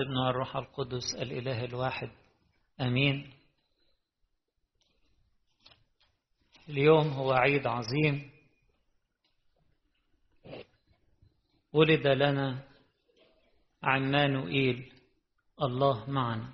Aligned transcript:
والابن 0.00 0.16
والروح 0.16 0.56
القدس 0.56 1.14
الإله 1.14 1.64
الواحد. 1.64 2.10
أمين. 2.80 3.32
اليوم 6.68 7.08
هو 7.08 7.32
عيد 7.32 7.66
عظيم. 7.66 8.30
ولد 11.72 12.06
لنا 12.06 12.68
عمانوئيل 13.82 14.92
الله 15.62 16.10
معنا. 16.10 16.52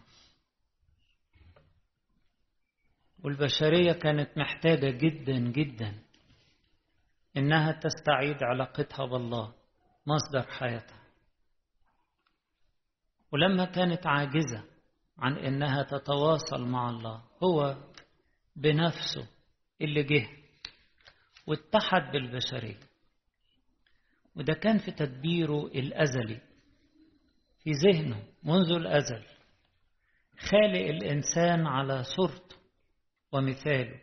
والبشرية 3.25 3.93
كانت 3.93 4.39
محتاجة 4.39 4.91
جدا 4.91 5.39
جدا 5.39 6.03
إنها 7.37 7.73
تستعيد 7.73 8.43
علاقتها 8.43 9.07
بالله 9.07 9.55
مصدر 10.07 10.53
حياتها. 10.53 10.96
ولما 13.37 13.65
كانت 13.65 14.07
عاجزة 14.07 14.65
عن 15.19 15.37
إنها 15.37 15.83
تتواصل 15.83 16.65
مع 16.67 16.91
الله 16.91 17.23
هو 17.45 17.77
بنفسه 18.57 19.29
اللي 19.81 20.03
جه 20.03 20.29
واتحد 21.47 22.13
بالبشرية. 22.13 22.81
وده 24.37 24.55
كان 24.55 24.79
في 24.79 24.91
تدبيره 24.91 25.67
الأزلي 25.67 26.41
في 27.65 27.71
ذهنه 27.71 28.23
منذ 28.43 28.73
الأزل. 28.73 29.23
خالق 30.39 30.87
الإنسان 30.89 31.67
على 31.67 32.05
صورته 32.17 32.57
ومثاله. 33.33 34.01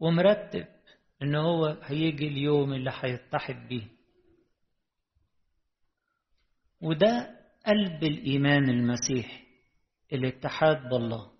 ومرتب 0.00 0.66
إن 1.22 1.34
هو 1.34 1.66
هيجي 1.82 2.28
اليوم 2.28 2.72
اللي 2.72 2.92
هيتحد 2.94 3.68
بيه. 3.68 3.95
وده 6.86 7.36
قلب 7.66 8.04
الإيمان 8.04 8.70
المسيحي 8.70 9.46
الاتحاد 10.12 10.88
بالله. 10.88 11.30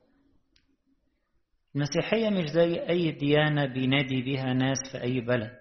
المسيحية 1.76 2.30
مش 2.30 2.50
زي 2.50 2.88
أي 2.88 3.12
ديانة 3.12 3.66
بينادي 3.66 4.22
بها 4.22 4.52
ناس 4.52 4.78
في 4.92 5.02
أي 5.02 5.20
بلد. 5.20 5.58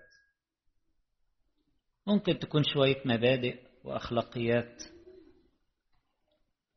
ممكن 2.07 2.39
تكون 2.39 2.63
شوية 2.73 3.01
مبادئ 3.05 3.59
وأخلاقيات 3.83 4.83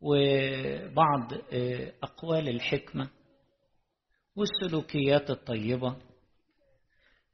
وبعض 0.01 1.33
أقوال 2.03 2.49
الحكمة 2.49 3.11
والسلوكيات 4.37 5.31
الطيبة. 5.31 5.97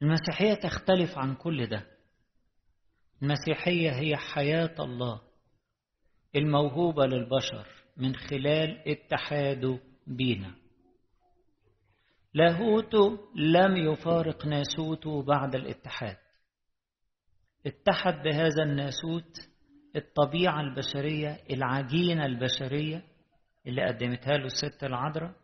المسيحية 0.03 0.55
تختلف 0.55 1.19
عن 1.19 1.35
كل 1.35 1.67
ده. 1.67 1.87
المسيحية 3.23 3.91
هي 3.91 4.17
حياة 4.17 4.75
الله. 4.79 5.34
الموهوبة 6.37 7.07
للبشر 7.07 7.67
من 7.97 8.15
خلال 8.15 8.89
اتحاده 8.89 9.79
بينا. 10.07 10.55
لاهوته 12.35 13.19
لم 13.35 13.77
يفارق 13.77 14.47
ناسوته 14.47 15.23
بعد 15.23 15.55
الاتحاد. 15.55 16.17
اتحد 17.67 18.23
بهذا 18.23 18.63
الناسوت 18.63 19.37
الطبيعة 19.97 20.61
البشرية 20.61 21.41
العجينة 21.51 22.27
البشرية 22.27 23.05
اللي 23.67 23.87
قدمتها 23.87 24.37
له 24.37 24.45
الست 24.45 24.85
العذراء 24.85 25.35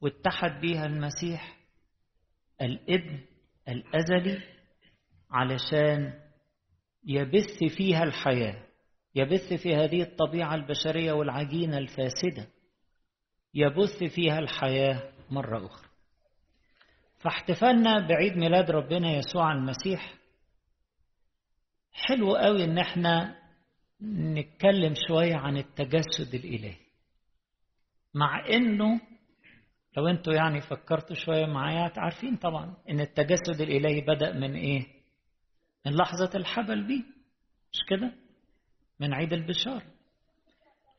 واتحد 0.00 0.60
بيها 0.60 0.86
المسيح 0.86 1.58
الابن 2.62 3.20
الأزلي 3.68 4.42
علشان 5.30 6.20
يبث 7.04 7.64
فيها 7.76 8.02
الحياة. 8.02 8.69
يبث 9.14 9.52
في 9.62 9.74
هذه 9.74 10.02
الطبيعة 10.02 10.54
البشرية 10.54 11.12
والعجينة 11.12 11.78
الفاسدة 11.78 12.48
يبث 13.54 14.04
فيها 14.14 14.38
الحياة 14.38 15.12
مرة 15.30 15.66
أخرى. 15.66 15.88
فاحتفالنا 17.18 18.06
بعيد 18.08 18.36
ميلاد 18.36 18.70
ربنا 18.70 19.12
يسوع 19.12 19.52
المسيح 19.52 20.14
حلو 21.92 22.36
قوي 22.36 22.64
إن 22.64 22.78
إحنا 22.78 23.36
نتكلم 24.02 24.94
شوية 25.08 25.36
عن 25.36 25.56
التجسد 25.56 26.34
الإلهي. 26.34 26.76
مع 28.14 28.46
إنه 28.48 29.00
لو 29.96 30.08
إنتوا 30.08 30.32
يعني 30.34 30.60
فكرتوا 30.60 31.16
شوية 31.16 31.46
معايا 31.46 31.92
عارفين 31.96 32.36
طبعا 32.36 32.76
إن 32.90 33.00
التجسد 33.00 33.60
الإلهي 33.60 34.00
بدأ 34.00 34.32
من 34.32 34.54
إيه؟ 34.54 34.86
من 35.86 35.92
لحظة 35.96 36.30
الحبل 36.34 36.86
بيه. 36.86 37.02
مش 37.72 37.78
كده؟ 37.88 38.12
من 39.00 39.14
عيد 39.14 39.32
البشارة. 39.32 39.82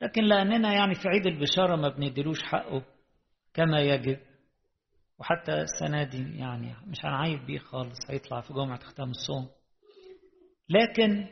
لكن 0.02 0.24
لأننا 0.24 0.74
يعني 0.74 0.96
في 0.96 1.08
عيد 1.08 1.26
البشارة 1.26 1.76
ما 1.76 1.90
بنديلوش 1.90 2.44
حقه 2.44 2.84
كما 3.54 3.82
يجب 3.82 4.20
وحتى 5.20 5.54
السنة 5.62 6.04
دي 6.04 6.38
يعني 6.38 6.76
مش 6.88 6.98
هنعيب 7.06 7.46
بيه 7.46 7.60
خالص 7.60 7.98
هيطلع 8.10 8.42
في 8.42 8.54
جمعة 8.54 8.80
ختام 8.80 9.10
الصوم. 9.10 9.50
لكن 10.70 11.28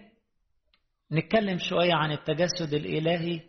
نتكلم 1.11 1.57
شوية 1.57 1.93
عن 1.93 2.11
التجسد 2.11 2.73
الإلهي 2.73 3.41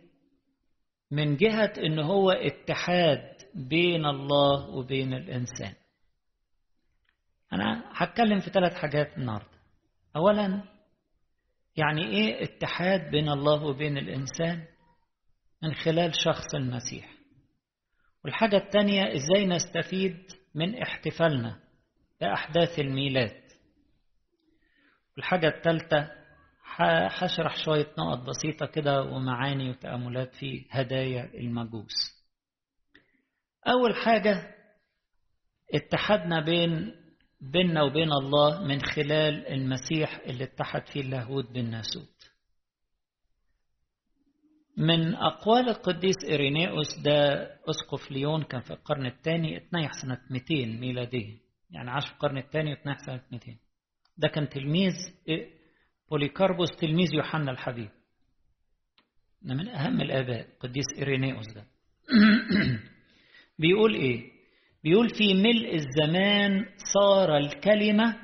من 1.11 1.35
جهة 1.35 1.73
إن 1.77 1.99
هو 1.99 2.31
اتحاد 2.31 3.37
بين 3.55 4.05
الله 4.05 4.69
وبين 4.69 5.13
الإنسان. 5.13 5.73
أنا 7.53 7.83
هتكلم 7.95 8.39
في 8.39 8.49
ثلاث 8.49 8.73
حاجات 8.73 9.17
النهاردة. 9.17 9.57
أولا 10.15 10.63
يعني 11.77 12.07
إيه 12.07 12.43
اتحاد 12.43 13.11
بين 13.11 13.29
الله 13.29 13.63
وبين 13.63 13.97
الإنسان 13.97 14.65
من 15.63 15.73
خلال 15.73 16.11
شخص 16.25 16.55
المسيح؟ 16.55 17.11
والحاجة 18.23 18.57
الثانية 18.57 19.15
إزاي 19.15 19.45
نستفيد 19.45 20.17
من 20.55 20.81
احتفالنا 20.81 21.59
بأحداث 22.21 22.79
الميلاد؟ 22.79 23.41
والحاجة 25.17 25.47
الثالثة 25.47 26.11
هشرح 27.09 27.65
شوية 27.65 27.87
نقط 27.99 28.17
بسيطة 28.29 28.65
كده 28.65 29.01
ومعاني 29.03 29.69
وتأملات 29.69 30.35
في 30.35 30.65
هدايا 30.69 31.23
المجوس. 31.33 32.21
أول 33.67 33.95
حاجة 33.95 34.55
اتحدنا 35.73 36.41
بين 36.45 36.95
بيننا 37.41 37.83
وبين 37.83 38.11
الله 38.11 38.63
من 38.63 38.81
خلال 38.81 39.47
المسيح 39.47 40.19
اللي 40.25 40.43
اتحد 40.43 40.87
فيه 40.87 41.01
اللاهوت 41.01 41.51
بالناسوت 41.51 42.31
من 44.77 45.15
أقوال 45.15 45.69
القديس 45.69 46.15
إيرينيوس 46.29 46.99
ده 46.99 47.43
أسقف 47.69 48.11
ليون 48.11 48.43
كان 48.43 48.61
في 48.61 48.71
القرن 48.71 49.05
الثاني 49.05 49.57
اتنيح 49.57 49.91
سنة 50.01 50.21
200 50.29 50.53
ميلادية. 50.79 51.37
يعني 51.71 51.91
عاش 51.91 52.05
في 52.07 52.13
القرن 52.13 52.37
الثاني 52.37 52.69
واتنيح 52.69 52.97
سنة 52.97 53.21
200 53.31 53.55
ده 54.17 54.27
كان 54.27 54.49
تلميذ 54.49 54.93
بوليكاربوس 56.09 56.69
تلميذ 56.79 57.13
يوحنا 57.13 57.51
الحبيب. 57.51 57.89
ده 59.41 59.53
من 59.53 59.67
أهم 59.67 60.01
الآباء 60.01 60.47
قديس 60.59 60.85
إيرينيوس 60.97 61.53
ده. 61.53 61.65
بيقول 63.59 63.95
إيه؟ 63.95 64.30
بيقول 64.83 65.09
في 65.09 65.33
ملء 65.33 65.75
الزمان 65.75 66.65
صار 66.93 67.37
الكلمة 67.37 68.15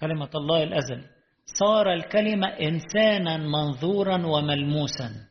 كلمة 0.00 0.30
الله 0.34 0.62
الأزل 0.62 1.04
صار 1.44 1.92
الكلمة 1.92 2.46
إنسانا 2.46 3.36
منظورا 3.36 4.26
وملموسا 4.26 5.28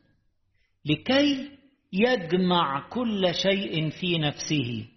لكي 0.84 1.50
يجمع 1.92 2.88
كل 2.88 3.34
شيء 3.42 3.90
في 3.90 4.18
نفسه 4.18 4.88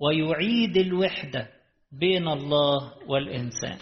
ويعيد 0.00 0.76
الوحدة 0.76 1.48
بين 1.92 2.28
الله 2.28 2.92
والإنسان. 3.08 3.78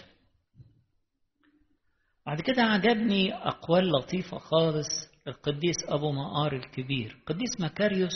بعد 2.25 2.41
كده 2.41 2.63
عجبني 2.63 3.33
أقوال 3.33 3.91
لطيفة 3.91 4.37
خالص 4.37 4.87
القديس 5.27 5.75
أبو 5.87 6.11
مقار 6.11 6.55
الكبير 6.55 7.15
القديس 7.19 7.49
مكاريوس 7.59 8.15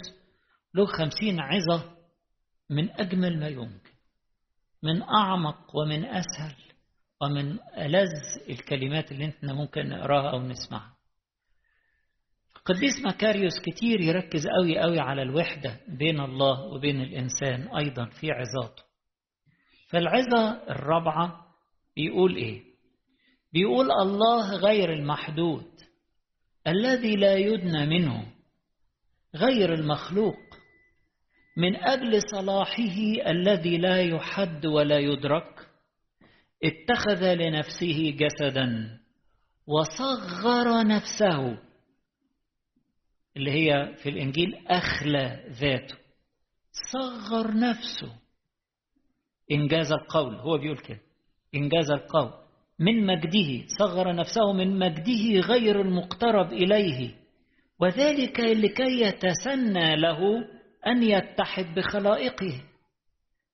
له 0.73 0.85
خمسين 0.85 1.39
عظة 1.39 1.98
من 2.69 2.89
أجمل 2.89 3.39
ما 3.39 3.47
يمكن 3.47 3.89
من 4.83 5.01
أعمق 5.01 5.75
ومن 5.75 6.05
أسهل 6.05 6.55
ومن 7.21 7.59
ألذ 7.77 8.09
الكلمات 8.49 9.11
اللي 9.11 9.29
إحنا 9.29 9.53
ممكن 9.53 9.89
نقراها 9.89 10.31
أو 10.31 10.41
نسمعها. 10.41 10.95
القديس 12.57 12.93
مكاريوس 13.05 13.53
كتير 13.65 14.01
يركز 14.01 14.47
قوي 14.47 14.79
قوي 14.79 14.99
على 14.99 15.21
الوحدة 15.21 15.79
بين 15.87 16.19
الله 16.19 16.61
وبين 16.61 17.01
الإنسان 17.01 17.67
أيضا 17.77 18.05
في 18.05 18.31
عظاته. 18.31 18.83
فالعظة 19.89 20.49
الرابعة 20.69 21.45
بيقول 21.95 22.35
إيه؟ 22.35 22.61
بيقول 23.53 23.91
الله 23.91 24.55
غير 24.55 24.93
المحدود 24.93 25.71
الذي 26.67 27.15
لا 27.15 27.35
يدنى 27.35 27.85
منه 27.85 28.33
غير 29.35 29.73
المخلوق. 29.73 30.39
من 31.57 31.75
أجل 31.75 32.21
صلاحه 32.31 33.27
الذي 33.27 33.77
لا 33.77 34.01
يحد 34.01 34.65
ولا 34.65 34.97
يدرك 34.97 35.69
اتخذ 36.63 37.33
لنفسه 37.33 38.17
جسدا 38.19 38.99
وصغر 39.67 40.87
نفسه 40.87 41.57
اللي 43.37 43.51
هي 43.51 43.95
في 44.03 44.09
الإنجيل 44.09 44.67
أخلى 44.67 45.45
ذاته. 45.49 45.95
صغر 46.91 47.57
نفسه. 47.57 48.15
إنجاز 49.51 49.91
القول 49.91 50.35
هو 50.35 50.57
بيقول 50.57 50.77
كده. 50.77 50.99
إنجاز 51.55 51.91
القول. 51.91 52.31
من 52.79 53.05
مجده 53.05 53.67
صغر 53.79 54.15
نفسه 54.15 54.53
من 54.53 54.79
مجده 54.79 55.39
غير 55.39 55.81
المقترب 55.81 56.53
إليه. 56.53 57.15
وذلك 57.79 58.39
لكي 58.39 59.01
يتسنى 59.01 59.95
له 59.95 60.19
أن 60.87 61.03
يتحد 61.03 61.75
بخلائقه 61.75 62.63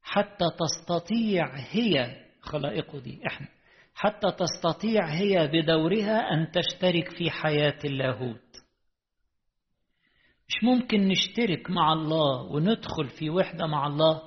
حتى 0.04 0.46
تستطيع 0.60 1.56
هي 1.56 2.24
خلائقه 2.42 3.00
دي 3.00 3.22
إحنا 3.28 3.48
حتى 3.96 4.28
تستطيع 4.32 5.08
هي 5.10 5.48
بدورها 5.48 6.34
أن 6.34 6.52
تشترك 6.52 7.10
في 7.18 7.32
حياة 7.32 7.80
اللاهوت. 7.86 8.42
مش 10.48 10.64
ممكن 10.64 11.08
نشترك 11.08 11.70
مع 11.70 11.94
الله 11.94 12.42
وندخل 12.42 13.10
في 13.20 13.30
وحدة 13.30 13.68
مع 13.68 13.88
الله 13.88 14.22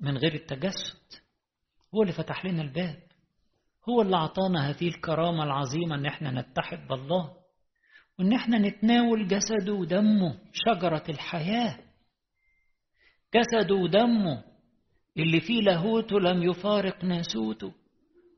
من 0.00 0.16
غير 0.18 0.34
التجسد. 0.34 1.22
هو 1.94 2.02
اللي 2.02 2.12
فتح 2.12 2.44
لنا 2.44 2.62
الباب. 2.62 3.02
هو 3.88 4.02
اللي 4.02 4.16
أعطانا 4.16 4.70
هذه 4.70 4.88
الكرامة 4.88 5.44
العظيمة 5.44 5.94
أن 5.94 6.06
إحنا 6.06 6.30
نتحد 6.40 6.88
بالله. 6.88 7.32
وأن 8.18 8.32
إحنا 8.32 8.58
نتناول 8.58 9.28
جسده 9.28 9.72
ودمه 9.72 10.38
شجرة 10.52 11.04
الحياة. 11.08 11.78
جسده 13.34 13.74
ودمه 13.74 14.44
اللي 15.18 15.40
فيه 15.40 15.60
لاهوته 15.60 16.20
لم 16.20 16.42
يفارق 16.42 17.04
ناسوته. 17.04 17.72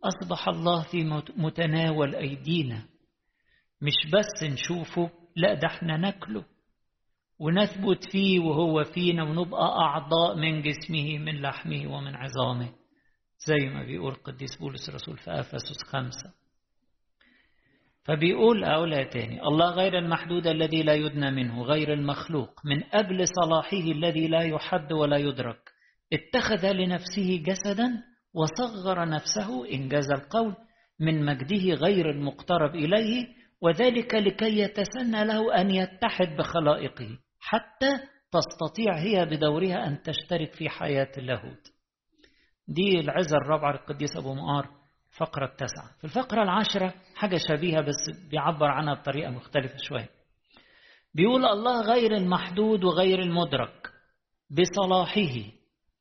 أصبح 0.05 0.49
الله 0.49 0.83
في 0.83 1.23
متناول 1.37 2.15
أيدينا. 2.15 2.83
مش 3.83 4.11
بس 4.13 4.51
نشوفه 4.51 5.11
لا 5.37 5.55
ده 5.55 5.67
إحنا 5.69 5.97
ناكله. 5.97 6.45
ونثبت 7.39 8.11
فيه 8.13 8.41
وهو 8.41 8.85
فينا 8.85 9.23
ونبقى 9.23 9.69
أعضاء 9.79 10.37
من 10.37 10.63
جسمه 10.63 11.19
من 11.19 11.41
لحمه 11.43 11.97
ومن 11.97 12.15
عظامه. 12.15 12.69
زي 13.47 13.69
ما 13.69 13.83
بيقول 13.83 14.15
قديس 14.15 14.57
بولس 14.57 14.89
الرسول 14.89 15.19
في 15.19 15.31
أفسس 15.31 15.85
خمسة. 15.87 16.33
فبيقول 18.07 18.65
أولى 18.65 19.05
تاني 19.05 19.43
الله 19.43 19.71
غير 19.71 19.99
المحدود 19.99 20.47
الذي 20.47 20.83
لا 20.83 20.95
يدنى 20.95 21.31
منه 21.31 21.63
غير 21.63 21.93
المخلوق 21.93 22.61
من 22.65 22.85
أجل 22.95 23.25
صلاحه 23.29 23.77
الذي 23.93 24.29
لا 24.29 24.43
يحد 24.43 24.93
ولا 24.93 25.17
يدرك 25.17 25.59
اتخذ 26.13 26.73
لنفسه 26.73 27.43
جسدا 27.47 28.03
وصغر 28.35 29.09
نفسه 29.09 29.71
إنجاز 29.73 30.11
القول 30.11 30.55
من 31.01 31.25
مجده 31.25 31.75
غير 31.75 32.11
المقترب 32.11 32.75
إليه 32.75 33.27
وذلك 33.61 34.15
لكي 34.15 34.59
يتسنى 34.59 35.25
له 35.25 35.61
أن 35.61 35.71
يتحد 35.71 36.37
بخلائقه 36.39 37.19
حتى 37.41 37.93
تستطيع 38.33 38.99
هي 38.99 39.25
بدورها 39.25 39.87
أن 39.87 40.03
تشترك 40.03 40.53
في 40.55 40.69
حياة 40.69 41.13
اللاهوت 41.19 41.73
دي 42.69 43.01
العزة 43.01 43.37
الرابعة 43.37 43.73
للقديس 43.73 44.17
أبو 44.17 44.35
مؤار 44.35 44.69
الفقرة 45.21 45.45
التاسعة. 45.45 45.91
في 45.99 46.05
الفقرة 46.05 46.43
العاشرة 46.43 46.95
حاجة 47.15 47.39
شبيهة 47.49 47.81
بس 47.81 48.29
بيعبر 48.31 48.67
عنها 48.67 48.95
بطريقة 48.95 49.31
مختلفة 49.31 49.77
شوية. 49.83 50.09
بيقول 51.15 51.45
الله 51.45 51.81
غير 51.81 52.17
المحدود 52.17 52.85
وغير 52.85 53.23
المدرك 53.23 53.91
بصلاحه. 54.51 55.51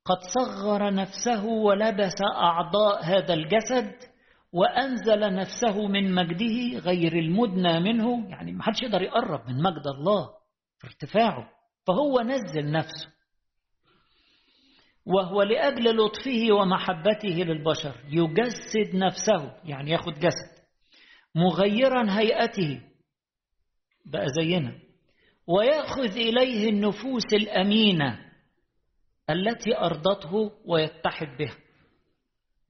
قد 0.04 0.18
صغر 0.38 0.94
نفسه 0.94 1.44
ولبس 1.44 2.14
أعضاء 2.34 3.04
هذا 3.04 3.34
الجسد 3.34 3.94
وأنزل 4.52 5.34
نفسه 5.34 5.86
من 5.86 6.14
مجده 6.14 6.78
غير 6.78 7.12
المدنى 7.12 7.80
منه. 7.80 8.28
يعني 8.30 8.52
ما 8.52 8.62
حدش 8.62 8.82
يقدر 8.82 9.02
يقرب 9.02 9.48
من 9.48 9.62
مجد 9.62 9.86
الله 9.86 10.28
في 10.78 10.86
ارتفاعه. 10.86 11.48
فهو 11.86 12.20
نزل 12.20 12.72
نفسه. 12.72 13.15
وهو 15.06 15.42
لأجل 15.42 15.96
لطفه 15.96 16.52
ومحبته 16.52 17.28
للبشر. 17.28 17.94
يجسد 18.10 18.94
نفسه 18.94 19.56
يعني 19.64 19.90
ياخد 19.90 20.12
جسد 20.12 20.56
مغيرا 21.34 22.18
هيئته. 22.18 22.82
بقى 24.06 24.26
زينا. 24.40 24.78
ويأخذ 25.46 26.16
إليه 26.16 26.68
النفوس 26.70 27.32
الأمينة 27.32 28.32
التي 29.30 29.76
أرضته 29.78 30.52
ويتحد 30.66 31.26
بها. 31.38 31.56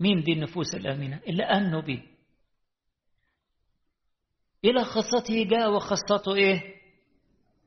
مين 0.01 0.23
دي 0.23 0.33
النفوس 0.33 0.75
الأمينة؟ 0.75 1.21
اللي 1.29 1.43
أمنوا 1.45 1.81
به 1.81 2.03
إلى 4.65 4.85
خاصته 4.85 5.45
جاء 5.45 5.73
وخاصته 5.73 6.35
إيه؟ 6.35 6.61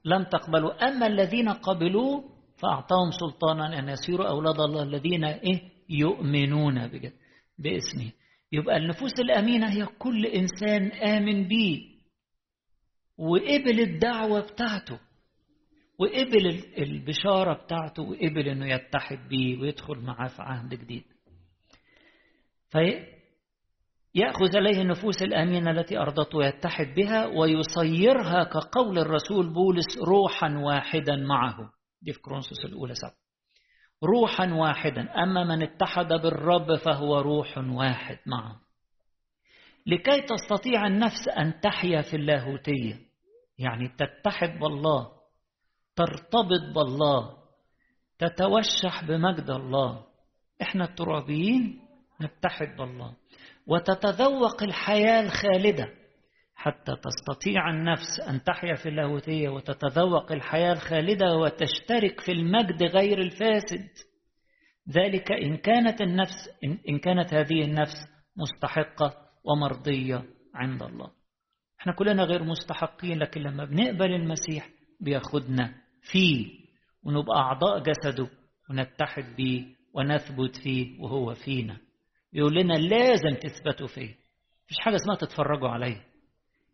لم 0.05 0.23
تقبلوا. 0.23 0.87
أما 0.87 1.07
الذين 1.07 1.49
قبلوه 1.49 2.38
فأعطاهم 2.61 3.11
سلطانا 3.11 3.79
أن 3.79 3.89
يصيروا 3.89 4.27
أولاد 4.27 4.59
الله 4.59 4.83
الذين 4.83 5.23
إيه؟ 5.23 5.61
يؤمنون 5.89 6.87
بجد 6.87 7.13
باسمه. 7.59 8.11
يبقى 8.51 8.77
النفوس 8.77 9.19
الأمينة 9.19 9.69
هي 9.73 9.85
كل 9.85 10.25
إنسان 10.25 10.91
آمن 10.91 11.47
به 11.47 11.81
وقبل 13.17 13.79
الدعوة 13.79 14.39
بتاعته 14.39 14.99
وقبل 15.99 16.63
البشارة 16.77 17.63
بتاعته 17.63 18.03
وقبل 18.03 18.49
أنه 18.49 18.65
يتحد 18.65 19.29
بيه 19.29 19.61
ويدخل 19.61 19.99
معاه 19.99 20.27
في 20.27 20.41
عهد 20.41 20.69
جديد. 20.69 21.03
فيأخذ 22.69 24.57
عليه 24.57 24.81
النفوس 24.81 25.21
الأمينة 25.21 25.71
التي 25.71 25.97
أرضته 25.97 26.37
ويتحد 26.37 26.93
بها 26.95 27.25
ويصيرها 27.25 28.43
كقول 28.43 28.99
الرسول 28.99 29.53
بولس 29.53 29.97
روحا 30.07 30.57
واحدا 30.57 31.15
معه. 31.15 31.71
دي 32.01 32.13
في 32.13 32.19
كرونسوس 32.21 32.65
الأولى 32.65 32.95
سبعة. 32.95 33.15
روحا 34.03 34.53
واحدا. 34.53 35.01
أما 35.23 35.43
من 35.43 35.63
اتحد 35.63 36.07
بالرب 36.07 36.75
فهو 36.75 37.19
روح 37.19 37.57
واحد 37.57 38.17
معه. 38.25 38.59
لكي 39.85 40.21
تستطيع 40.21 40.87
النفس 40.87 41.27
أن 41.37 41.59
تحيا 41.61 42.01
في 42.01 42.15
اللاهوتية 42.15 42.99
يعني 43.57 43.87
تتحد 43.87 44.59
بالله 44.59 45.11
ترتبط 45.95 46.75
بالله 46.75 47.37
تتوشح 48.19 49.03
بمجد 49.03 49.49
الله. 49.49 50.05
إحنا 50.61 50.83
الترابيين 50.83 51.81
نتحد 52.21 52.75
بالله. 52.77 53.15
وتتذوق 53.67 54.63
الحياة 54.63 55.21
الخالدة. 55.21 55.98
حتى 56.59 56.95
تستطيع 56.95 57.69
النفس 57.69 58.19
أن 58.29 58.43
تحيا 58.43 58.73
في 58.75 58.89
اللاهوتية 58.89 59.49
وتتذوق 59.49 60.31
الحياة 60.31 60.73
الخالدة 60.73 61.35
وتشترك 61.37 62.19
في 62.19 62.31
المجد 62.31 62.83
غير 62.83 63.21
الفاسد. 63.21 63.87
ذلك 64.89 65.31
إن 65.31 65.57
كانت 65.57 66.01
النفس 66.01 66.49
إن 66.89 66.97
كانت 66.99 67.33
هذه 67.33 67.63
النفس 67.63 68.07
مستحقة 68.37 69.13
ومرضية 69.43 70.23
عند 70.55 70.83
الله. 70.83 71.11
إحنا 71.81 71.93
كلنا 71.93 72.23
غير 72.23 72.43
مستحقين 72.43 73.19
لكن 73.19 73.41
لما 73.41 73.65
بنقبل 73.65 74.13
المسيح 74.13 74.69
بياخدنا 74.99 75.73
فيه 76.01 76.47
ونبقى 77.03 77.37
أعضاء 77.37 77.79
جسده 77.83 78.29
ونتحد 78.69 79.35
بيه 79.37 79.65
ونثبت 79.93 80.55
فيه 80.63 81.01
وهو 81.01 81.33
فينا. 81.33 81.77
يقول 82.33 82.55
لنا 82.55 82.73
لازم 82.73 83.35
تثبتوا 83.41 83.87
فيه. 83.87 84.15
مفيش 84.65 84.77
حاجة 84.79 84.95
اسمها 84.95 85.15
تتفرجوا 85.15 85.69
عليه 85.69 86.08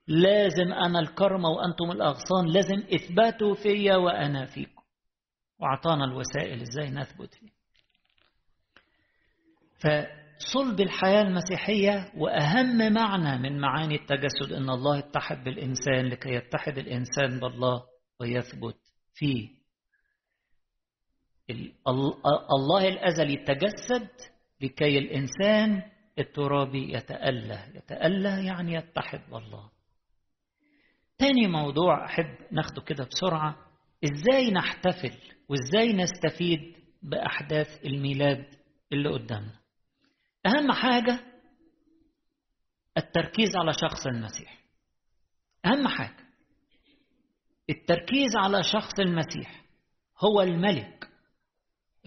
لازم 0.08 0.74
أنا 0.74 1.00
الكرمة 1.00 1.50
وأنتم 1.50 1.92
الأغصان 1.92 2.48
لازم 2.48 2.84
إثباتوا 2.96 3.56
فيا 3.56 3.96
وأنا 3.96 4.46
فيكم. 4.46 4.84
وأعطانا 5.60 6.06
الوسائل 6.06 6.62
إزاي 6.62 6.90
نثبت 6.90 7.34
فيه. 7.34 7.56
فصلب 9.80 10.82
الحياة 10.82 11.22
المسيحية 11.22 12.12
وأهم 12.18 12.94
معنى 12.94 13.38
من 13.38 13.60
معاني 13.60 13.96
التجسد 13.96 14.54
أن 14.54 14.70
الله 14.70 15.00
اتحد 15.00 15.44
بالإنسان 15.44 16.06
لكي 16.06 16.30
يتحد 16.30 16.78
الإنسان 16.78 17.40
بالله 17.40 17.84
ويثبت 18.20 18.78
فيه. 19.14 19.50
الله 22.58 22.88
الأزلي 22.88 23.36
تجسد 23.38 24.08
لكي 24.62 24.98
الإنسان 24.98 25.92
الترابي 26.20 26.94
يتأله. 26.94 27.66
يتأله 27.76 28.40
يعني 28.40 28.74
يتحد 28.74 29.22
بالله. 29.32 29.75
تاني 31.18 31.48
موضوع 31.48 32.06
أحب 32.06 32.36
ناخده 32.52 32.82
كده 32.82 33.04
بسرعة 33.12 33.56
إزاي 34.04 34.52
نحتفل 34.52 35.18
وإزاي 35.50 35.94
نستفيد 35.94 36.76
بأحداث 37.04 37.86
الميلاد 37.86 38.46
اللي 38.92 39.10
قدامنا. 39.10 39.60
أهم 40.46 40.72
حاجة 40.72 41.20
التركيز 42.98 43.50
على 43.56 43.72
شخص 43.74 44.08
المسيح. 44.08 44.58
أهم 45.66 45.88
حاجة 45.88 46.26
التركيز 47.70 48.36
على 48.36 48.64
شخص 48.64 49.00
المسيح 49.00 49.66
هو 50.24 50.42
الملك. 50.42 51.10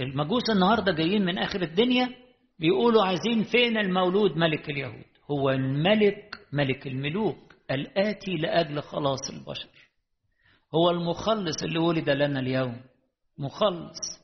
المجوس 0.00 0.50
النهاردة 0.50 0.92
جايين 0.92 1.24
من 1.24 1.38
آخر 1.38 1.62
الدنيا 1.62 2.14
بيقولوا 2.58 3.04
عايزين 3.04 3.44
فين 3.44 3.76
المولود 3.78 4.36
ملك 4.36 4.70
اليهود؟ 4.70 5.04
هو 5.30 5.50
الملك 5.50 6.38
ملك 6.52 6.86
الملوك. 6.86 7.47
الآتي 7.70 8.36
لأجل 8.36 8.82
خلاص 8.82 9.30
البشر. 9.30 9.68
هو 10.74 10.90
المخلص 10.90 11.62
اللي 11.62 11.78
ولد 11.78 12.10
لنا 12.10 12.40
اليوم. 12.40 12.80
مخلص. 13.38 14.18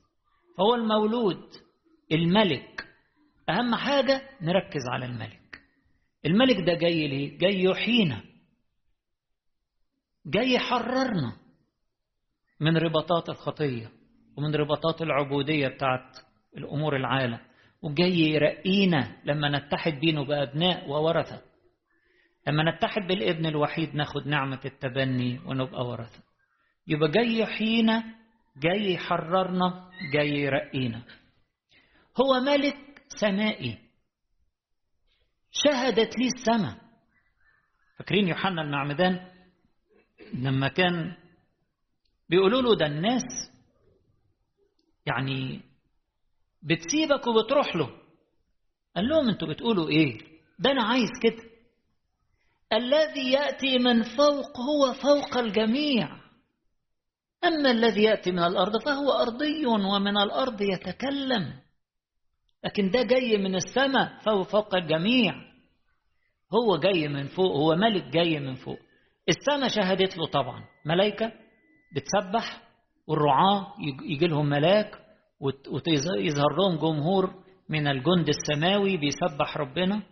فهو 0.58 0.74
المولود 0.74 1.50
الملك. 2.12 2.86
أهم 3.48 3.74
حاجة 3.74 4.22
نركز 4.42 4.82
على 4.92 5.06
الملك. 5.06 5.60
الملك 6.26 6.56
ده 6.66 6.74
جاي 6.74 7.08
ليه؟ 7.08 7.38
جاي 7.38 7.62
يحيينا. 7.62 8.22
جاي 10.26 10.52
يحررنا 10.52 11.36
من 12.60 12.76
رباطات 12.76 13.28
الخطية 13.28 13.90
ومن 14.36 14.54
رباطات 14.54 15.02
العبودية 15.02 15.68
بتاعت 15.68 16.16
الأمور 16.56 16.96
العالم. 16.96 17.38
وجاي 17.82 18.18
يرقينا 18.18 19.16
لما 19.24 19.58
نتحد 19.58 19.92
بينه 19.92 20.24
بأبناء 20.24 20.88
وورثة. 20.88 21.42
لما 22.46 22.70
نتحد 22.76 23.02
بالابن 23.02 23.46
الوحيد 23.46 23.94
ناخد 23.94 24.26
نعمة 24.26 24.60
التبني 24.64 25.40
ونبقى 25.46 25.86
ورثة. 25.86 26.22
يبقى 26.86 27.10
جاي 27.10 27.38
يحيينا 27.38 28.04
جاي 28.56 28.92
يحررنا 28.92 29.90
جاي 30.12 30.28
يرقينا. 30.28 31.02
هو 32.20 32.40
ملك 32.40 32.76
سمائي. 33.08 33.78
شهدت 35.50 36.18
لي 36.18 36.26
السماء. 36.26 36.78
فاكرين 37.98 38.28
يوحنا 38.28 38.62
المعمدان؟ 38.62 39.30
لما 40.34 40.68
كان 40.68 41.16
بيقولوا 42.28 42.62
له 42.62 42.76
ده 42.76 42.86
الناس 42.86 43.50
يعني 45.06 45.60
بتسيبك 46.62 47.26
وبتروح 47.26 47.76
له. 47.76 47.90
قال 48.96 49.08
لهم 49.08 49.28
أنتوا 49.28 49.48
بتقولوا 49.48 49.88
إيه؟ 49.88 50.18
ده 50.58 50.70
أنا 50.70 50.82
عايز 50.82 51.10
كده. 51.22 51.53
الذي 52.72 53.32
يأتي 53.32 53.78
من 53.78 54.02
فوق 54.02 54.60
هو 54.60 54.92
فوق 54.92 55.36
الجميع. 55.36 56.08
أما 57.44 57.70
الذي 57.70 58.02
يأتي 58.02 58.32
من 58.32 58.38
الأرض 58.38 58.84
فهو 58.84 59.10
أرضي 59.12 59.66
ومن 59.66 60.16
الأرض 60.18 60.60
يتكلم. 60.60 61.52
لكن 62.64 62.90
ده 62.90 63.02
جاي 63.02 63.36
من 63.36 63.54
السماء 63.54 64.18
فهو 64.26 64.42
فوق 64.44 64.74
الجميع. 64.74 65.34
هو 66.54 66.76
جاي 66.76 67.08
من 67.08 67.26
فوق 67.26 67.56
هو 67.56 67.76
ملك 67.76 68.04
جاي 68.04 68.40
من 68.40 68.54
فوق. 68.54 68.78
السماء 69.28 69.68
شهدت 69.68 70.18
له 70.18 70.26
طبعا. 70.26 70.64
ملائكة 70.86 71.32
بتسبح 71.96 72.62
والرعاة 73.06 73.74
يجي 74.10 74.26
لهم 74.26 74.48
ملاك 74.48 74.90
ويظهر 75.40 76.56
لهم 76.58 76.76
جمهور 76.76 77.34
من 77.68 77.86
الجند 77.86 78.28
السماوي 78.28 78.96
بيسبح 78.96 79.56
ربنا. 79.56 80.02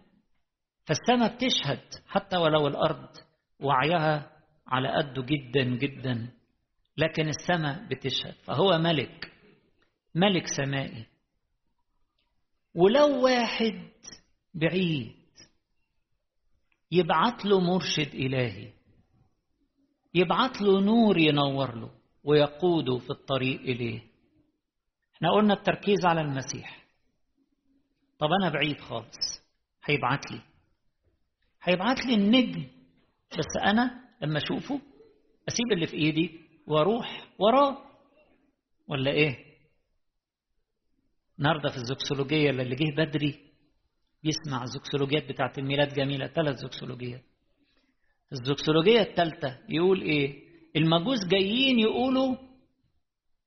فالسماء 0.84 1.34
بتشهد 1.34 2.04
حتى 2.06 2.36
ولو 2.36 2.66
الأرض 2.66 3.08
وعيها 3.60 4.32
على 4.66 4.88
قده 4.88 5.22
جدا 5.22 5.64
جدا 5.64 6.28
لكن 6.96 7.28
السماء 7.28 7.88
بتشهد. 7.88 8.34
فهو 8.44 8.78
ملك 8.78 9.32
ملك 10.14 10.44
سمائي. 10.56 11.06
ولو 12.74 13.24
واحد 13.24 13.90
بعيد 14.54 15.16
يبعت 16.90 17.44
له 17.44 17.60
مرشد 17.60 18.14
إلهي 18.14 18.72
يبعت 20.14 20.60
له 20.60 20.80
نور 20.80 21.18
ينور 21.18 21.74
له 21.74 21.90
ويقوده 22.24 22.98
في 22.98 23.10
الطريق 23.10 23.60
إليه. 23.60 24.00
إحنا 25.14 25.32
قلنا 25.32 25.54
التركيز 25.54 26.04
على 26.04 26.20
المسيح. 26.20 26.84
طب 28.18 28.28
أنا 28.42 28.50
بعيد 28.50 28.80
خالص 28.80 29.42
هيبعت 29.84 30.30
لي. 30.30 30.51
هيبعت 31.62 32.06
لي 32.06 32.14
النجم. 32.14 32.64
بس 33.38 33.62
أنا 33.66 34.00
لما 34.22 34.38
أشوفه 34.38 34.80
أسيب 35.48 35.72
اللي 35.72 35.86
في 35.86 35.96
إيدي 35.96 36.40
وأروح 36.66 37.28
وراه. 37.38 37.78
ولا 38.88 39.10
إيه؟ 39.10 39.36
النهارده 41.38 41.70
في 41.70 41.76
الزوكسولوجية 41.76 42.50
اللي 42.50 42.74
جه 42.76 42.94
بدري 42.96 43.52
يسمع 44.24 44.62
الزوكسولوجيات 44.62 45.28
بتاعت 45.28 45.58
الميلاد 45.58 45.94
جميلة 45.94 46.26
ثلاث 46.26 46.56
زوكسولوجيات 46.56 47.22
الزوكسولوجية 48.32 49.00
الثالثة 49.00 49.58
يقول 49.68 50.02
إيه؟ 50.02 50.42
المجوس 50.76 51.18
جايين 51.30 51.78
يقولوا 51.78 52.36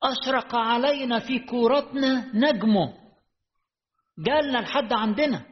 أشرق 0.03 0.55
علينا 0.55 1.19
في 1.19 1.39
كورتنا 1.39 2.31
نجمه. 2.35 2.93
جالنا 4.19 4.57
لحد 4.57 4.93
عندنا. 4.93 5.45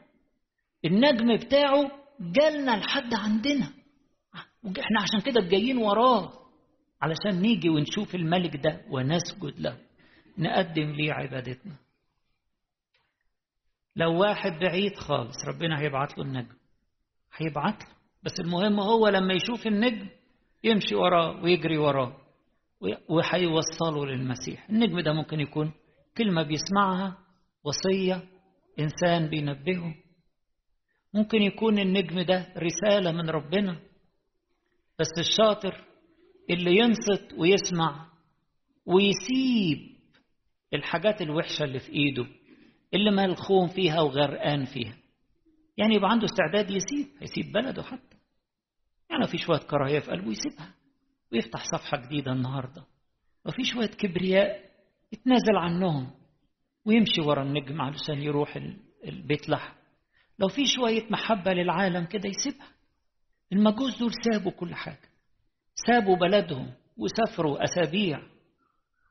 النجم 0.85 1.35
بتاعه 1.37 2.02
جالنا 2.31 2.71
لحد 2.71 3.13
عندنا. 3.13 3.73
إحنا 4.65 5.01
عشان 5.01 5.21
كده 5.25 5.41
جايين 5.41 5.77
وراه. 5.77 6.33
علشان 7.01 7.41
نيجي 7.41 7.69
ونشوف 7.69 8.15
الملك 8.15 8.55
ده 8.55 8.81
ونسجد 8.89 9.59
له. 9.59 9.77
نقدم 10.37 10.91
ليه 10.91 11.13
عبادتنا. 11.13 11.75
لو 13.95 14.21
واحد 14.21 14.51
بعيد 14.51 14.95
خالص 14.95 15.45
ربنا 15.47 15.79
هيبعت 15.79 16.17
له 16.17 16.23
النجم. 16.23 16.55
هيبعت 17.37 17.83
له. 17.83 17.89
بس 18.23 18.39
المهم 18.39 18.79
هو 18.79 19.07
لما 19.07 19.33
يشوف 19.33 19.67
النجم 19.67 20.07
يمشي 20.63 20.95
وراه 20.95 21.43
ويجري 21.43 21.77
وراه 21.77 22.17
وهيوصله 23.09 24.05
للمسيح. 24.05 24.69
النجم 24.69 24.99
ده 24.99 25.13
ممكن 25.13 25.39
يكون 25.39 25.71
كلمة 26.17 26.43
بيسمعها 26.43 27.17
وصية 27.63 28.23
إنسان 28.79 29.29
بينبهه. 29.29 29.95
ممكن 31.13 31.41
يكون 31.41 31.79
النجم 31.79 32.21
ده 32.21 32.53
رسالة 32.57 33.11
من 33.11 33.29
ربنا 33.29 33.79
بس 34.99 35.07
الشاطر 35.19 35.83
اللي 36.49 36.77
ينصت 36.77 37.33
ويسمع 37.37 38.07
ويسيب 38.85 39.93
الحاجات 40.73 41.21
الوحشة 41.21 41.63
اللي 41.63 41.79
في 41.79 41.91
إيده 41.91 42.25
اللي 42.93 43.11
ملخوم 43.11 43.67
فيها 43.67 44.01
وغرقان 44.01 44.65
فيها. 44.65 44.97
يعني 45.77 45.95
يبقى 45.95 46.11
عنده 46.11 46.25
استعداد 46.25 46.71
يسيب 46.71 47.07
هيسيب 47.21 47.51
بلده 47.53 47.83
حتى. 47.83 48.17
يعني 49.09 49.27
في 49.27 49.37
شوية 49.37 49.57
كراهية 49.59 49.99
في 49.99 50.11
قلبه 50.11 50.31
يسيبها 50.31 50.73
ويفتح 51.31 51.63
صفحة 51.65 51.97
جديدة 52.05 52.31
النهاردة. 52.31 52.85
وفي 53.45 53.63
شوية 53.63 53.87
كبرياء 53.87 54.69
يتنازل 55.11 55.55
عنهم 55.57 56.11
ويمشي 56.85 57.21
ورا 57.21 57.43
النجم 57.43 57.81
علشان 57.81 58.21
يروح 58.21 58.59
البيت 59.05 59.49
لحم. 59.49 59.73
لو 60.39 60.47
في 60.47 60.65
شوية 60.65 61.03
محبة 61.09 61.53
للعالم 61.53 62.05
كده 62.05 62.29
يسيبها. 62.29 62.67
المجوس 63.53 63.99
دول 63.99 64.11
سابوا 64.23 64.51
كل 64.51 64.75
حاجة. 64.75 65.09
سابوا 65.87 66.15
بلدهم 66.15 66.73
وسافروا 66.97 67.63
أسابيع 67.63 68.21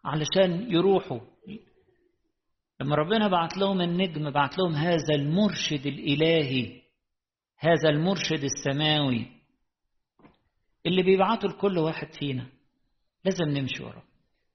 علشان 0.04 0.72
يروحوا. 0.72 1.20
لما 2.80 2.96
ربنا 2.96 3.28
بعت 3.28 3.56
لهم 3.56 3.80
النجم 3.80 4.30
بعت 4.30 4.58
لهم 4.58 4.74
هذا 4.74 5.14
المرشد 5.14 5.86
الإلهي 5.86 6.82
هذا 7.58 7.88
المرشد 7.90 8.44
السماوي 8.44 9.26
اللي 10.86 11.02
بيبعته 11.02 11.48
لكل 11.48 11.78
واحد 11.78 12.08
فينا. 12.18 12.46
لازم 13.24 13.44
نمشي 13.44 13.82
وراه. 13.82 14.02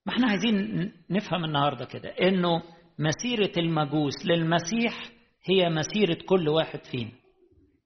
ما 0.05 0.13
إحنا 0.13 0.27
عايزين 0.29 0.91
نفهم 1.09 1.45
النهارده 1.45 1.85
كده 1.85 2.09
إنه 2.09 2.63
مسيرة 2.99 3.51
المجوس 3.57 4.25
للمسيح 4.25 5.09
هي 5.49 5.69
مسيرة 5.69 6.17
كل 6.25 6.49
واحد 6.49 6.85
فينا. 6.91 7.11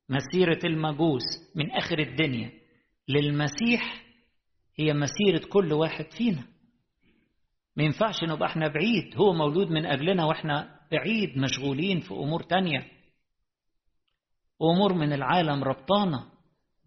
مسيرة 0.09 0.59
المجوس 0.63 1.21
من 1.55 1.71
آخر 1.71 1.99
الدنيا 1.99 2.51
للمسيح 3.07 4.05
هي 4.79 4.93
مسيرة 4.93 5.47
كل 5.49 5.73
واحد 5.73 6.05
فينا. 6.17 6.43
ما 7.75 7.83
ينفعش 7.83 8.23
نبقى 8.23 8.49
إحنا 8.49 8.67
بعيد. 8.67 9.15
هو 9.15 9.33
مولود 9.33 9.67
من 9.67 9.85
أجلنا 9.85 10.25
وإحنا 10.25 10.79
بعيد 10.91 11.37
مشغولين 11.37 11.99
في 11.99 12.11
أمور 12.13 12.43
تانية. 12.43 12.87
أمور 14.61 14.93
من 14.93 15.13
العالم 15.13 15.63
ربطانا. 15.63 16.31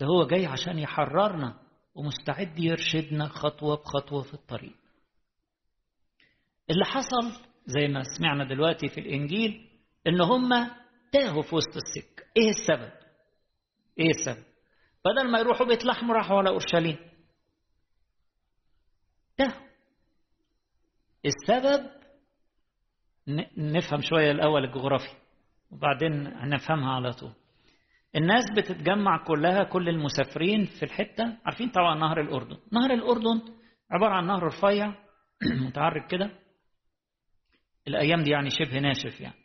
ده 0.00 0.06
هو 0.06 0.26
جاي 0.26 0.46
عشان 0.46 0.78
يحررنا 0.78 1.60
ومستعد 1.94 2.58
يرشدنا 2.58 3.28
خطوة 3.28 3.76
بخطوة 3.76 4.22
في 4.22 4.34
الطريق. 4.34 4.74
اللي 6.70 6.84
حصل 6.84 7.44
زي 7.66 7.88
ما 7.88 8.02
سمعنا 8.18 8.44
دلوقتي 8.44 8.88
في 8.88 9.00
الإنجيل 9.00 9.68
إن 10.06 10.20
هم 10.20 10.70
تاهوا 11.12 11.42
في 11.42 11.54
وسط 11.54 11.76
السكة. 11.76 12.24
إيه 12.36 12.48
السبب؟ 12.50 12.92
إيه 13.98 14.10
السبب؟ 14.10 14.44
بدل 15.04 15.30
ما 15.30 15.38
يروحوا 15.38 15.66
بيت 15.66 15.84
لحم 15.84 16.12
راحوا 16.12 16.38
على 16.38 16.48
أورشليم. 16.48 16.96
تاهوا. 19.36 19.64
السبب 21.24 21.90
نفهم 23.56 24.00
شوية 24.00 24.30
الأول 24.30 24.64
الجغرافي 24.64 25.16
وبعدين 25.70 26.26
هنفهمها 26.26 26.92
على 26.94 27.12
طول. 27.12 27.32
الناس 28.16 28.44
بتتجمع 28.56 29.24
كلها 29.24 29.64
كل 29.64 29.88
المسافرين 29.88 30.64
في 30.64 30.82
الحتة 30.82 31.38
عارفين 31.44 31.70
طبعا 31.70 31.98
نهر 31.98 32.20
الأردن. 32.20 32.56
نهر 32.72 32.94
الأردن 32.94 33.40
عبارة 33.90 34.12
عن 34.12 34.26
نهر 34.26 34.42
رفيع 34.42 34.94
متعرج 35.66 36.06
كده. 36.10 36.30
الأيام 37.88 38.22
دي 38.22 38.30
يعني 38.30 38.50
شبه 38.50 38.78
ناشف 38.78 39.20
يعني. 39.20 39.43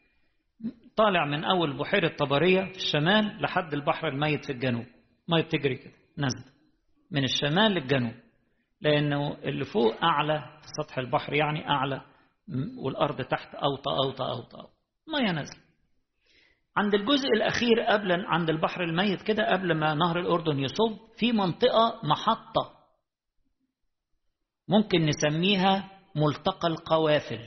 طالع 0.96 1.25
من 1.25 1.43
أول 1.43 1.77
بحيرة 1.77 2.15
طبرية 2.15 2.63
في 2.63 2.77
الشمال 2.77 3.41
لحد 3.41 3.74
البحر 3.74 4.08
الميت 4.08 4.46
في 4.46 4.51
الجنوب. 4.51 4.86
مية 5.27 5.41
بتجري 5.43 5.75
كده 5.75 5.93
نازلة 6.17 6.51
من 7.12 7.24
الشمال 7.24 7.72
للجنوب. 7.72 8.13
لأنه 8.81 9.38
اللي 9.43 9.65
فوق 9.65 10.03
أعلى 10.03 10.39
في 10.62 10.67
سطح 10.84 10.98
البحر 10.98 11.34
يعني 11.34 11.69
أعلى 11.69 12.01
والأرض 12.77 13.22
تحت 13.22 13.55
أوطى 13.55 13.91
أوطى 14.05 14.24
أوطى 14.24 14.67
مية 15.08 15.31
نازلة 15.31 15.69
عند 16.77 16.93
الجزء 16.93 17.27
الأخير 17.27 17.81
قبل 17.81 18.25
عند 18.25 18.50
البحر 18.50 18.84
الميت 18.84 19.22
كده 19.22 19.51
قبل 19.51 19.74
ما 19.74 19.93
نهر 19.93 20.19
الأردن 20.19 20.60
يصب 20.60 20.98
في 21.17 21.31
منطقة 21.31 22.00
محطة. 22.03 22.79
ممكن 24.67 25.05
نسميها 25.05 25.91
ملتقى 26.15 26.67
القوافل. 26.67 27.39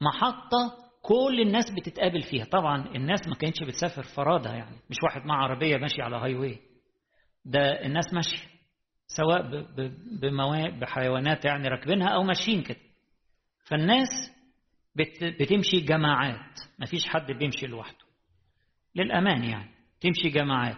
محطة 0.00 0.81
كل 1.02 1.40
الناس 1.40 1.64
بتتقابل 1.76 2.22
فيها. 2.22 2.44
طبعا 2.44 2.94
الناس 2.94 3.28
ما 3.28 3.34
كانتش 3.34 3.62
بتسافر 3.62 4.02
فرادة 4.02 4.50
يعني. 4.50 4.76
مش 4.90 4.96
واحد 5.04 5.26
مع 5.26 5.34
عربية 5.42 5.76
ماشي 5.76 6.02
على 6.02 6.16
هاي 6.16 6.34
واي 6.34 6.60
ده 7.44 7.86
الناس 7.86 8.14
ماشية. 8.14 8.48
سواء 9.06 9.42
بحيوانات 10.80 11.44
يعني 11.44 11.68
راكبينها 11.68 12.08
أو 12.08 12.22
ماشيين 12.22 12.62
كده. 12.62 12.80
فالناس 13.64 14.08
بتمشي 15.40 15.80
جماعات. 15.80 16.58
ما 16.78 16.86
فيش 16.86 17.06
حد 17.08 17.32
بيمشي 17.32 17.66
لوحده. 17.66 18.04
للأمان 18.96 19.44
يعني. 19.44 19.70
تمشي 20.00 20.28
جماعات. 20.28 20.76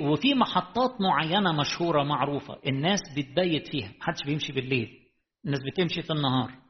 وفي 0.00 0.34
محطات 0.34 1.00
معينة 1.00 1.52
مشهورة 1.52 2.02
معروفة. 2.02 2.58
الناس 2.66 3.00
بتبيت 3.16 3.68
فيها. 3.68 3.92
محدش 4.00 4.24
بيمشي 4.26 4.52
بالليل. 4.52 4.98
الناس 5.44 5.60
بتمشي 5.72 6.02
في 6.02 6.12
النهار. 6.12 6.63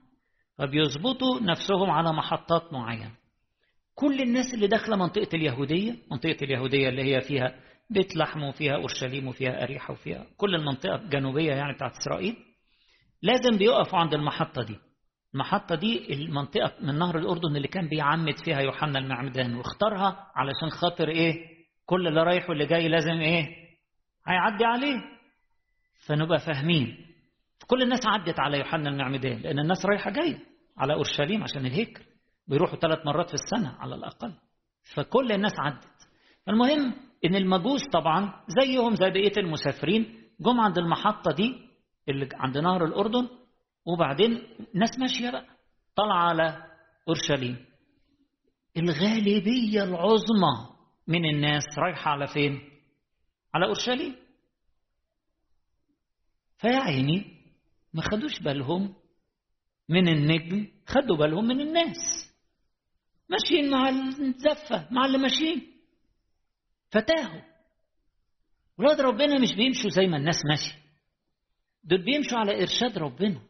فبيظبطوا 0.58 1.40
نفسهم 1.40 1.90
على 1.90 2.12
محطات 2.12 2.73
معينة. 2.73 3.11
كل 3.94 4.20
الناس 4.20 4.54
اللي 4.54 4.66
داخلة 4.66 4.96
منطقة 4.96 5.28
اليهودية 5.34 5.96
منطقة 6.11 6.37
اليهودية 6.42 6.88
اللي 6.88 7.02
هي 7.16 7.20
فيها 7.20 7.54
بيت 7.90 8.16
لحم 8.16 8.42
وفيها 8.42 8.75
أورشليم 8.75 9.28
وفيها 9.28 9.62
أريحة 9.62 9.92
وفيها 9.92 10.26
كل 10.37 10.54
المنطقة 10.54 10.94
الجنوبية 10.94 11.52
يعني 11.52 11.73
بتاعت 11.75 11.92
إسرائيل 11.96 12.37
لازم 13.23 13.58
بيقفوا 13.58 13.99
عند 13.99 14.14
المحطة 14.14 14.62
دي. 14.62 14.76
المحطة 15.34 15.75
دي 15.75 16.14
المنطقة 16.14 16.73
من 16.80 16.99
نهر 16.99 17.18
الأردن 17.18 17.56
اللي 17.56 17.68
كان 17.68 17.88
بيعمد 17.88 18.34
فيها 18.44 18.61
يوحنا 18.61 18.99
المعمدان 18.99 19.54
واختارها 19.54 20.26
علشان 20.37 20.70
خاطر 20.80 21.08
إيه؟ 21.08 21.34
كل 21.87 22.06
اللي 22.08 22.23
رايح 22.23 22.49
واللي 22.50 22.66
جاي 22.66 22.88
لازم 22.88 23.20
إيه؟ 23.20 23.46
هيعدي 24.26 24.64
عليه. 24.64 25.00
فنبقى 26.06 26.38
فاهمين 26.38 27.03
كل 27.66 27.83
الناس 27.83 28.06
عدت 28.06 28.40
على 28.40 28.59
يوحنا 28.59 28.88
المعمدان 28.90 29.38
لأن 29.38 29.59
الناس 29.59 29.87
رايحة 29.87 30.11
جاية 30.11 30.38
على 30.78 30.94
أورشليم 30.94 31.42
عشان 31.42 31.66
الهيكل 31.66 32.02
بيروحوا 32.49 32.78
ثلاث 32.78 33.06
مرات 33.06 33.28
في 33.28 33.35
السنة 33.35 33.76
على 33.78 33.94
الأقل. 33.94 34.33
فكل 34.94 35.33
الناس 35.33 35.52
عدت. 35.59 36.09
المهم 36.49 36.94
إن 37.25 37.35
المجوس 37.35 37.88
طبعا 37.92 38.44
زيهم 38.61 38.94
زي 38.94 39.11
بقية 39.11 39.33
المسافرين 39.37 40.23
جم 40.40 40.61
عند 40.61 40.78
المحطة 40.78 41.33
دي 41.33 41.54
اللي 42.09 42.28
عند 42.35 42.59
نهر 42.59 42.85
الأردن 42.85 43.28
وبعدين 43.87 44.42
ناس 44.75 44.99
ماشية 44.99 45.30
بقى 45.30 45.47
طالعة 45.97 46.28
على 46.28 46.64
أورشليم. 47.09 47.56
الغالبية 48.76 49.83
العظمى 49.85 50.75
من 51.09 51.25
الناس 51.25 51.64
رايحة 51.78 52.11
على 52.11 52.26
فين؟ 52.26 52.61
على 53.54 53.66
أورشليم. 53.66 54.16
فيا 56.59 56.76
عيني 56.78 57.34
ما 57.95 58.03
خدوش 58.03 58.41
بالهم 58.41 58.95
من 59.89 60.09
النجم 60.09 60.67
خدوا 60.87 61.17
بالهم 61.17 61.45
من 61.45 61.61
الناس. 61.61 62.31
ماشيين 63.29 63.71
مع 63.71 63.89
الزفة 63.89 64.89
مع 64.91 65.05
اللي 65.07 65.19
ماشيين. 65.19 65.73
فتاهوا. 66.91 67.41
ولاد 68.79 69.01
ربنا 69.01 69.39
مش 69.41 69.55
بيمشوا 69.57 69.91
زي 69.91 70.07
ما 70.07 70.17
الناس 70.17 70.37
ماشية. 70.51 70.79
دول 71.85 72.05
بيمشوا 72.05 72.39
على 72.39 72.63
إرشاد 72.63 72.99
ربنا. 72.99 73.41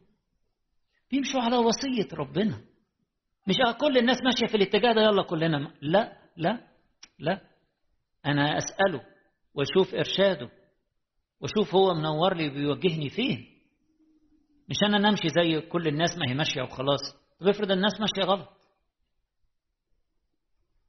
بيمشوا 1.10 1.40
على 1.40 1.56
وصية 1.56 2.08
ربنا. 2.12 2.60
مش 3.48 3.54
كل 3.80 3.98
الناس 3.98 4.16
ماشية 4.24 4.46
في 4.46 4.56
الاتجاه 4.56 4.92
ده 4.92 5.00
يلا 5.02 5.22
كلنا 5.22 5.74
لا 5.82 6.18
لا 6.36 6.60
لا. 7.18 7.40
أنا 8.26 8.58
أسأله 8.58 9.04
وأشوف 9.54 9.94
إرشاده 9.94 10.50
وأشوف 11.40 11.74
هو 11.74 11.94
منور 11.94 12.36
لي 12.36 12.48
بيوجهني 12.50 13.10
فين. 13.10 13.53
مش 14.68 14.76
أنا 14.86 14.98
نمشي 14.98 15.28
زي 15.28 15.60
كل 15.60 15.88
الناس 15.88 16.10
ما 16.18 16.30
هي 16.30 16.34
ماشية 16.34 16.62
وخلاص. 16.62 17.00
طب 17.40 17.48
افرض 17.48 17.70
الناس 17.70 17.92
ماشية 18.00 18.30
غلط. 18.32 18.48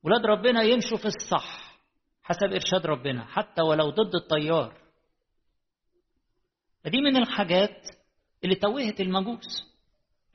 ولاد 0.03 0.25
ربنا 0.25 0.61
يمشوا 0.63 0.97
في 0.97 1.05
الصح 1.05 1.75
حسب 2.23 2.43
إرشاد 2.53 2.85
ربنا 2.85 3.25
حتى 3.25 3.61
ولو 3.61 3.89
ضد 3.89 4.15
التيار 4.15 4.77
فدي 6.83 7.01
من 7.01 7.17
الحاجات 7.17 7.87
اللي 8.43 8.55
توهت 8.55 9.01
المجوس. 9.01 9.75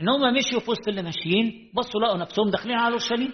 إن 0.00 0.08
هم 0.08 0.34
مشيوا 0.34 0.60
في 0.60 0.70
وسط 0.70 0.88
اللي 0.88 1.02
ماشيين 1.02 1.72
بصوا 1.74 2.00
لقوا 2.00 2.16
نفسهم 2.18 2.50
داخلين 2.50 2.76
على 2.76 2.92
اورشليم 2.92 3.32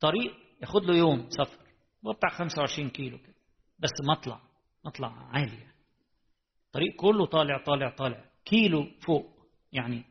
طريق 0.00 0.34
ياخد 0.62 0.84
له 0.84 0.96
يوم 0.96 1.28
سفر 1.30 1.58
هو 2.06 2.12
بتاع 2.12 2.28
25 2.30 2.90
كيلو 2.90 3.18
كده. 3.18 3.34
بس 3.78 3.90
مطلع 4.08 4.40
مطلع 4.84 5.08
عالي 5.08 5.56
يعني. 5.58 5.73
الطريق 6.74 6.96
كله 6.96 7.26
طالع 7.26 7.58
طالع 7.58 7.90
طالع. 7.90 8.24
كيلو 8.44 8.86
فوق. 9.06 9.26
يعني 9.72 10.04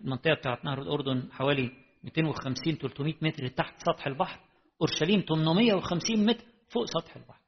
المنطقة 0.00 0.34
بتاعت 0.34 0.64
نهر 0.64 0.82
الأردن 0.82 1.32
حوالي 1.32 1.70
250 2.04 2.74
300 2.74 3.14
متر 3.22 3.48
تحت 3.48 3.74
سطح 3.78 4.06
البحر. 4.06 4.40
أورشليم 4.80 5.20
850 5.20 6.26
متر 6.26 6.44
فوق 6.68 6.84
سطح 6.84 7.16
البحر. 7.16 7.40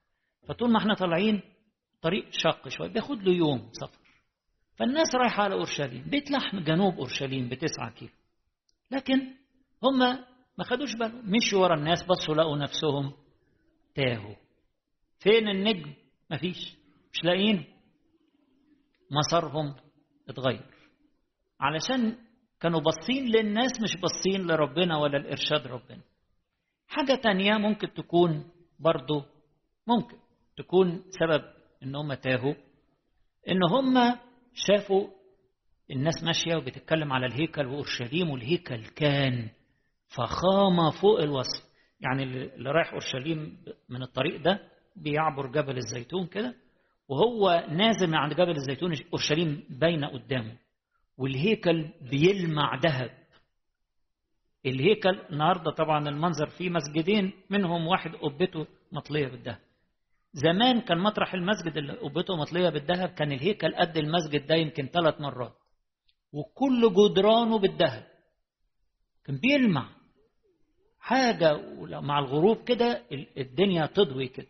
فطول 0.49 0.71
ما 0.71 0.79
إحنا 0.79 0.95
طالعين 0.95 1.41
طريق 2.03 2.27
شاق 2.31 2.69
شوية 2.69 2.89
بياخد 2.89 3.23
له 3.23 3.33
يوم 3.33 3.71
سفر. 3.73 3.99
فالناس 4.77 5.15
رايحة 5.15 5.43
على 5.43 5.55
أورشليم. 5.55 6.03
بيت 6.11 6.31
لحم 6.31 6.59
جنوب 6.59 6.95
أورشليم 6.95 7.49
بتسعة 7.49 7.91
كيلو. 7.91 8.13
لكن 8.91 9.21
هم 9.83 9.99
ما 10.59 10.65
خدوش 10.65 10.95
بالهم. 10.95 11.31
مشوا 11.31 11.61
ورا 11.61 11.75
الناس 11.75 11.99
بصوا 12.05 12.35
لقوا 12.35 12.57
نفسهم 12.59 13.13
تاهوا. 13.95 14.35
فين 15.19 15.49
النجم؟ 15.49 15.93
مفيش 16.31 16.77
مش 17.13 17.25
لاقيين. 17.25 17.78
مسارهم 19.11 19.75
اتغير. 20.29 20.67
علشان 21.61 22.17
كانوا 22.61 22.81
باصين 22.81 23.25
للناس 23.25 23.71
مش 23.83 24.01
باصين 24.01 24.47
لربنا 24.47 24.99
ولا 24.99 25.19
لإرشاد 25.19 25.67
ربنا. 25.67 26.03
حاجة 26.87 27.15
تانية 27.23 27.53
ممكن 27.59 27.93
تكون 27.93 28.51
برضو 28.79 29.23
ممكن 29.87 30.17
تكون 30.57 31.05
سبب 31.11 31.43
إن 31.83 31.95
هم 31.97 32.15
تاهوا 32.15 32.55
إن 33.49 33.61
هم 33.71 34.19
شافوا 34.55 35.09
الناس 35.91 36.15
ماشية 36.25 36.57
وبتتكلم 36.57 37.13
على 37.13 37.27
الهيكل 37.27 37.67
وأورشليم 37.67 38.31
والهيكل 38.31 38.87
كان 38.87 39.51
فخامة 40.17 40.91
فوق 41.03 41.21
الوصف. 41.21 41.69
يعني 42.01 42.23
اللي 42.23 42.71
رايح 42.71 42.93
أورشليم 42.93 43.65
من 43.89 44.03
الطريق 44.03 44.43
ده 44.43 44.61
بيعبر 44.97 45.47
جبل 45.47 45.77
الزيتون 45.77 46.27
كده 46.27 46.55
وهو 47.09 47.67
نازل 47.71 48.07
من 48.07 48.15
عند 48.15 48.33
جبل 48.35 48.51
الزيتون 48.57 48.95
أورشليم 49.13 49.65
باينة 49.71 50.07
قدامه 50.09 50.57
والهيكل 51.19 51.89
بيلمع 52.11 52.75
ذهب. 52.75 53.11
الهيكل 54.67 55.21
النهاردة 55.31 55.71
طبعا 55.71 56.09
المنظر 56.09 56.47
فيه 56.49 56.71
مسجدين 56.71 57.33
منهم 57.51 57.87
واحد 57.87 58.11
قبته 58.17 58.67
مطلية 58.93 59.27
بالذهب. 59.29 59.59
زمان 60.33 60.81
كان 60.81 60.99
مطرح 60.99 61.35
المسجد 61.35 61.77
اللي 61.77 61.93
قبته 61.93 62.37
مطلية 62.37 62.69
بالذهب 62.69 63.09
كان 63.09 63.33
الهيكل 63.33 63.75
قد 63.75 63.97
المسجد 63.97 64.47
ده 64.47 64.55
يمكن 64.55 64.87
ثلاث 64.87 65.21
مرات. 65.21 65.55
وكل 66.33 66.95
جدرانه 66.95 67.59
بالذهب. 67.59 68.07
كان 69.25 69.37
بيلمع. 69.37 69.89
حاجة 71.01 71.61
مع 72.01 72.19
الغروب 72.19 72.65
كده 72.65 73.03
الدنيا 73.39 73.87
تضوي 73.87 74.29
كده. 74.29 74.47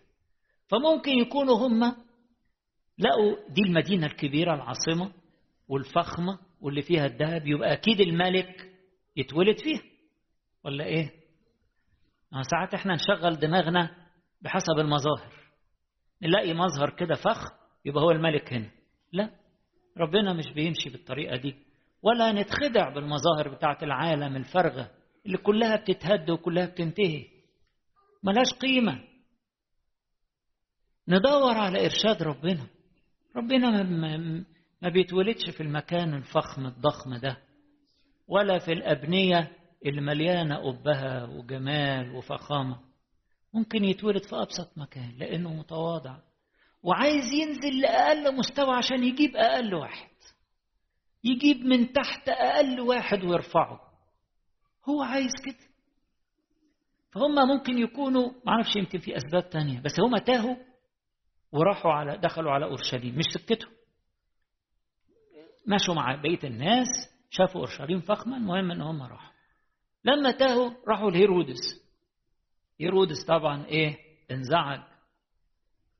فممكن 0.68 1.11
يكونوا 1.11 1.57
هم 1.66 1.97
لقوا 2.99 3.37
دي 3.49 3.63
المدينة 3.67 4.07
الكبيرة 4.07 4.55
العاصمة 4.55 5.13
والفخمة 5.69 6.39
واللي 6.61 6.83
فيها 6.83 7.07
الذهب 7.07 7.47
يبقى 7.47 7.73
أكيد 7.73 8.01
الملك 8.01 8.73
يتولد 9.17 9.59
فيها. 9.59 9.83
ولا 10.65 10.85
إيه؟ 10.85 11.11
ساعات 12.51 12.75
إحنا 12.75 12.95
نشغل 12.95 13.37
دماغنا 13.39 13.97
بحسب 14.43 14.79
المظاهر. 14.79 15.33
نلاقي 16.23 16.55
مظهر 16.55 16.91
كده 16.97 17.15
فخ 17.15 17.45
يبقى 17.85 18.03
هو 18.03 18.11
الملك 18.11 18.53
هنا. 18.53 18.71
لا 19.13 19.31
ربنا 19.99 20.33
مش 20.33 20.45
بيمشي 20.55 20.91
بالطريقة 20.91 21.37
دي 21.37 21.55
ولا 22.03 22.33
نتخدع 22.33 22.95
بالمظاهر 22.95 23.49
بتاعة 23.55 23.79
العالم 23.83 24.37
الفارغة 24.37 24.91
اللي 25.27 25.39
كلها 25.39 25.77
بتتهد 25.77 26.31
وكلها 26.31 26.67
بتنتهي. 26.67 27.27
ملهاش 28.23 28.53
قيمة. 28.61 29.05
ندور 31.09 31.55
على 31.55 31.85
إرشاد 31.85 32.23
ربنا. 32.23 32.67
ربنا 33.38 33.83
ما, 34.83 34.88
بيتولدش 34.88 35.51
في 35.51 35.62
المكان 35.62 36.14
الفخم 36.14 36.66
الضخم 36.66 37.16
ده 37.16 37.37
ولا 38.29 38.59
في 38.59 38.72
الأبنية 38.72 39.53
اللي 39.87 40.01
مليانة 40.01 40.68
أبها 40.68 41.24
وجمال 41.24 42.14
وفخامة. 42.14 42.81
ممكن 43.55 43.85
يتولد 43.85 44.22
في 44.24 44.37
أبسط 44.37 44.79
مكان 44.79 45.14
لأنه 45.18 45.55
متواضع 45.55 46.16
وعايز 46.83 47.24
ينزل 47.33 47.81
لأقل 47.81 48.37
مستوى 48.37 48.77
عشان 48.77 49.05
يجيب 49.05 49.37
أقل 49.37 49.74
واحد. 49.74 50.09
يجيب 51.24 51.57
من 51.57 51.92
تحت 51.92 52.29
أقل 52.29 52.81
واحد 52.81 53.24
ويرفعه. 53.24 53.81
هو 54.88 55.03
عايز 55.03 55.33
كده. 55.46 55.68
فهم 57.12 57.48
ممكن 57.48 57.79
يكونوا 57.79 58.31
معرفش 58.46 58.77
يمكن 58.77 58.98
في 58.98 59.16
أسباب 59.16 59.51
تانية 59.51 59.81
بس 59.81 60.01
هم 60.01 60.18
تاهوا 60.18 60.57
وراحوا 61.53 61.93
على 61.93 62.17
دخلوا 62.19 62.53
على 62.53 62.65
أورشليم 62.65 63.19
مش 63.19 63.25
سكتهم. 63.35 63.73
مشوا 65.67 65.95
مع 65.95 66.15
بقية 66.15 66.49
الناس 66.49 66.87
شافوا 67.31 67.61
أورشليم 67.61 68.01
فخمة 68.01 68.37
المهم 68.37 68.71
إن 68.71 68.81
هم 68.81 69.03
راحوا. 69.03 69.33
لما 70.05 70.31
تاهوا 70.31 70.71
راحوا 70.89 71.11
لهيرودس. 71.11 71.89
هيرودس 72.81 73.25
طبعا 73.29 73.67
إيه؟ 73.67 73.97
انزعج. 74.31 74.81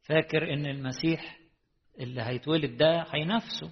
فاكر 0.09 0.53
إن 0.55 0.67
المسيح 0.67 1.39
اللي 2.01 2.23
هيتولد 2.23 2.77
ده 2.77 3.03
هينافسه 3.15 3.71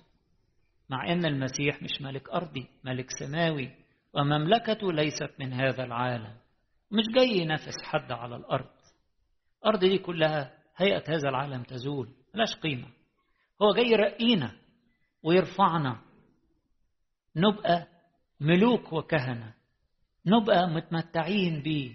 مع 0.90 1.12
إن 1.12 1.24
المسيح 1.24 1.82
مش 1.82 2.00
ملك 2.02 2.28
أرضي 2.30 2.68
ملك 2.84 3.06
سماوي 3.18 3.70
ومملكته 4.14 4.92
ليست 4.92 5.30
من 5.38 5.52
هذا 5.52 5.84
العالم. 5.84 6.36
مش 6.90 7.04
جاي 7.16 7.28
ينافس 7.28 7.82
حد 7.84 8.12
على 8.12 8.36
الأرض. 8.36 8.70
الأرض 9.62 9.80
دي 9.80 9.98
كلها 9.98 10.58
هيئة 10.76 11.04
هذا 11.08 11.28
العالم 11.28 11.62
تزول. 11.62 12.08
ملاش 12.34 12.54
قيمة. 12.56 12.88
هو 13.62 13.74
جاي 13.74 13.86
يرقينا 13.86 14.52
ويرفعنا. 15.22 16.00
نبقى 17.36 17.86
ملوك 18.40 18.92
وكهنة. 18.92 19.54
نبقى 20.26 20.68
متمتعين 20.68 21.62
بيه. 21.62 21.92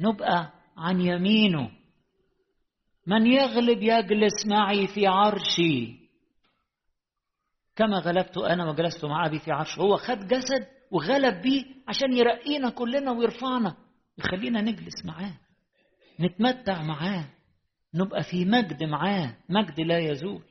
نبقى 0.00 0.52
عن 0.76 1.00
يمينه. 1.00 1.70
من 3.06 3.26
يغلب 3.26 3.82
يجلس 3.82 4.46
معي 4.46 4.86
في 4.86 5.06
عرشي. 5.06 6.04
كما 7.76 7.98
غلبت 7.98 8.38
أنا 8.38 8.70
وجلست 8.70 9.04
مع 9.04 9.26
أبي 9.26 9.38
في 9.38 9.50
عرشه. 9.50 9.80
هو 9.80 9.96
خد 9.96 10.18
جسد 10.18 10.66
وغلب 10.90 11.42
بيه 11.42 11.64
عشان 11.88 12.12
يرقينا 12.12 12.70
كلنا 12.70 13.10
ويرفعنا. 13.10 13.76
يخلينا 14.18 14.60
نجلس 14.60 15.04
معاه. 15.04 15.34
نتمتع 16.20 16.82
معاه. 16.82 17.24
نبقى 17.94 18.22
في 18.22 18.44
مجد 18.44 18.82
معاه 18.84 19.36
مجد 19.48 19.80
لا 19.80 19.98
يزول. 19.98 20.42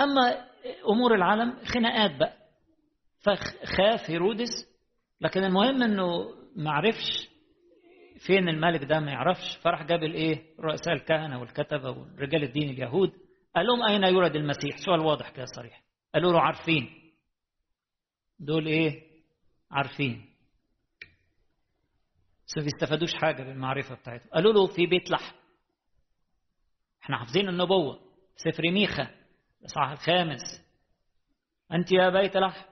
أما 0.00 0.46
أمور 0.88 1.14
العالم 1.14 1.56
خناقات 1.64 2.16
بقى. 2.16 2.36
فخاف 3.20 4.10
هيرودس 4.10 4.48
لكن 5.20 5.44
المهم 5.44 5.82
أنه 5.82 6.06
ما 6.56 6.70
عرفش 6.70 7.28
فين 8.26 8.48
الملك 8.48 8.84
ده 8.84 9.00
ما 9.00 9.10
يعرفش 9.10 9.56
فراح 9.62 9.82
جاب 9.82 10.02
الإيه؟ 10.02 10.42
رؤساء 10.60 10.94
الكهنة 10.94 11.40
والكتبة 11.40 11.90
ورجال 11.90 12.42
الدين 12.42 12.70
اليهود. 12.70 13.12
قال 13.56 13.66
لهم 13.66 13.82
أين 13.88 14.04
يولد 14.04 14.36
المسيح؟ 14.36 14.76
سؤال 14.76 15.00
واضح 15.00 15.30
كده 15.30 15.44
صريح. 15.56 15.82
قالوا 16.14 16.32
له 16.32 16.40
عارفين. 16.40 16.90
دول 18.38 18.66
إيه؟ 18.66 19.02
عارفين. 19.70 20.26
بس 22.46 22.56
ما 22.56 22.62
بيستفادوش 22.64 23.14
حاجة 23.14 23.42
بالمعرفة 23.42 23.94
بتاعتهم. 23.94 24.28
قالوا 24.30 24.52
له 24.52 24.66
في 24.66 24.86
بيت 24.86 25.10
لحم. 25.10 25.34
إحنا 27.06 27.18
حافظين 27.18 27.48
النبوة. 27.48 28.00
سفر 28.36 28.70
ميخا 28.70 29.10
الإصحاح 29.60 29.90
الخامس. 29.90 30.40
أنت 31.72 31.92
يا 31.92 32.08
بيت 32.08 32.36
لحم 32.36 32.64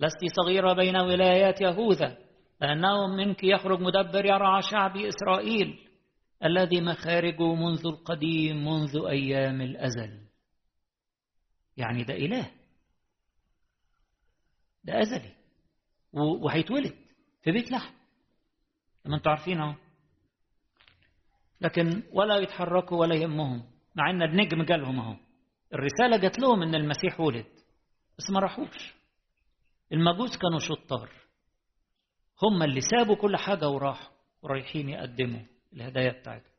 لست 0.00 0.36
صغيرة 0.36 0.72
بين 0.72 0.96
ولايات 0.96 1.60
يهوذا 1.60 2.18
لأنه 2.60 3.06
منك 3.06 3.44
يخرج 3.44 3.80
مدبر 3.80 4.24
يرعى 4.26 4.62
شعب 4.62 4.96
إسرائيل 4.96 5.88
الذي 6.44 6.80
مخارجه 6.80 7.54
منذ 7.54 7.86
القديم 7.86 8.64
منذ 8.64 9.06
أيام 9.08 9.60
الأزل. 9.60 10.26
يعني 11.76 12.04
ده 12.04 12.14
إله. 12.14 12.50
ده 14.84 15.00
أزلي. 15.00 15.32
وهيتولد 16.12 16.94
في 17.42 17.50
بيت 17.52 17.72
لحم. 17.72 17.94
ما 19.04 19.16
أنتوا 19.16 19.32
عارفين 19.32 19.60
اهو 19.60 19.74
لكن 21.60 22.02
ولا 22.12 22.36
يتحركوا 22.36 22.98
ولا 23.00 23.14
يهمهم. 23.14 23.75
مع 23.96 24.10
إن 24.10 24.22
النجم 24.22 24.62
جالهم 24.62 25.00
أهو. 25.00 25.16
الرسالة 25.74 26.16
جات 26.16 26.38
لهم 26.38 26.62
إن 26.62 26.74
المسيح 26.74 27.20
ولد. 27.20 27.46
بس 28.18 28.30
ما 28.30 28.40
راحوش. 28.40 28.94
المجوس 29.92 30.38
كانوا 30.38 30.58
شطار. 30.58 31.10
هم 32.42 32.62
اللي 32.62 32.80
سابوا 32.80 33.16
كل 33.16 33.36
حاجة 33.36 33.68
وراحوا 33.68 34.16
ورايحين 34.42 34.88
يقدموا 34.88 35.40
الهدايا 35.72 36.20
بتاعتهم. 36.20 36.52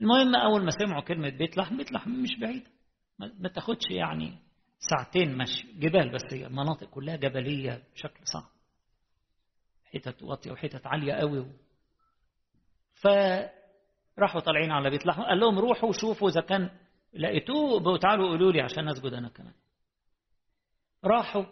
المهم 0.00 0.36
أول 0.36 0.64
ما 0.64 0.70
سمعوا 0.70 1.02
كلمة 1.02 1.28
بيت 1.28 1.56
لحم 1.58 1.76
بيت 1.76 1.92
لحم 1.92 2.10
مش 2.10 2.38
بعيدة 2.40 2.70
ما 3.18 3.48
تاخدش 3.48 3.90
يعني 3.90 4.38
ساعتين 4.78 5.38
مشي. 5.38 5.72
جبال 5.72 6.12
بس 6.12 6.22
هي 6.32 6.46
المناطق 6.46 6.90
كلها 6.90 7.16
جبلية 7.16 7.82
بشكل 7.94 8.20
صعب. 8.24 8.50
حتت 9.84 10.22
واطية 10.22 10.52
وحتت 10.52 10.86
عالية 10.86 11.12
قوي 11.12 11.46
فراحوا 14.16 14.40
طالعين 14.40 14.70
على 14.70 14.90
بيت 14.90 15.06
لحم 15.06 15.22
قال 15.22 15.40
لهم 15.40 15.58
روحوا 15.58 15.92
شوفوا 15.92 16.28
إذا 16.30 16.40
كان 16.40 16.70
لقيتوه 17.14 17.98
تعالوا 17.98 18.28
قولوا 18.28 18.52
لي 18.52 18.60
عشان 18.60 18.88
أسجد 18.88 19.12
أنا 19.12 19.28
كمان. 19.28 19.54
راحوا. 21.04 21.44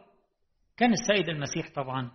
كان 0.77 0.93
السيد 0.93 1.29
المسيح 1.29 1.71
طبعا 1.75 2.11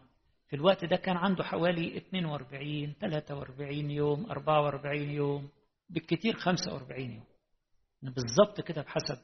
في 0.48 0.56
الوقت 0.56 0.86
ده 0.86 0.96
كان 0.96 1.18
عنده 1.18 1.44
حوالي 1.44 1.98
42 1.98 2.94
43 3.02 3.92
يوم 3.92 4.32
44 4.32 5.10
يوم 5.10 5.50
بالكثير 5.90 6.34
45 6.34 7.02
يوم. 7.12 7.24
بالظبط 8.02 8.62
كده 8.62 8.82
بحسب 8.82 9.18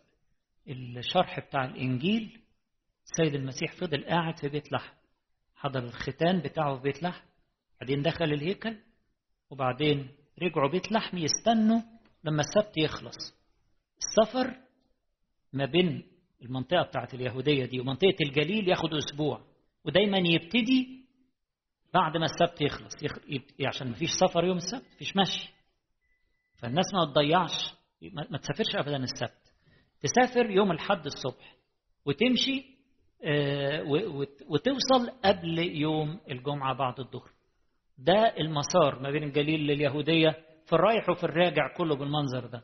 الشرح 0.68 1.40
بتاع 1.40 1.66
الإنجيل 1.66 2.42
السيد 3.06 3.36
المسيح 3.36 3.76
فضل 3.82 4.06
قاعد 4.06 4.40
في 4.40 4.50
بيت 4.50 4.72
لحم. 4.72 4.94
حضر 5.56 5.84
الختان 5.84 6.40
بتاعه 6.42 6.76
في 6.78 6.82
بيت 6.84 7.04
لحم 7.04 7.26
بعدين 7.82 8.02
دخل 8.02 8.26
الهيكل 8.26 8.78
وبعدين 9.50 10.10
رجعوا 10.42 10.70
بيت 10.70 10.92
لحم 10.92 11.18
يستنوا 11.18 11.82
لما 12.24 12.42
السبت 12.42 12.78
يخلص. 12.78 13.36
السفر 13.98 14.58
ما 15.54 15.66
بين 15.66 16.04
المنطقة 16.42 16.82
بتاعت 16.84 17.14
اليهودية 17.14 17.66
دي 17.66 17.80
ومنطقة 17.80 18.16
الجليل 18.22 18.70
ياخد 18.70 18.94
أسبوع 18.94 19.42
ودايما 19.86 20.18
يبتدي 20.18 21.06
بعد 21.94 22.18
ما 22.18 22.26
السبت 22.26 22.62
يخلص 22.62 23.04
يخ... 23.04 23.12
يبتدي 23.28 23.68
عشان 23.68 23.88
ما 23.88 23.96
فيش 23.96 24.10
سفر 24.10 24.44
يوم 24.44 24.58
السبت 24.58 24.86
فيش 24.98 25.18
مشي. 25.18 25.54
فالناس 26.58 26.86
ما 26.94 27.06
تضيعش 27.06 27.74
ما 28.32 28.38
تسافرش 28.38 28.76
أبدا 28.76 28.98
السبت. 28.98 29.54
تسافر 30.02 30.50
يوم 30.50 30.72
الحد 30.72 31.06
الصبح 31.06 31.56
وتمشي 32.06 32.76
وتوصل 34.50 35.10
قبل 35.26 35.60
يوم 35.60 36.20
الجمعة 36.32 36.74
بعد 36.78 37.00
الظهر. 37.00 37.30
ده 37.98 38.38
المسار 38.40 39.00
ما 39.00 39.12
بين 39.12 39.24
الجليل 39.24 39.60
لليهودية 39.60 40.30
في 40.66 40.74
الرايح 40.74 41.10
وفي 41.10 41.24
الراجع 41.24 41.74
كله 41.78 41.96
بالمنظر 41.96 42.46
ده. 42.46 42.64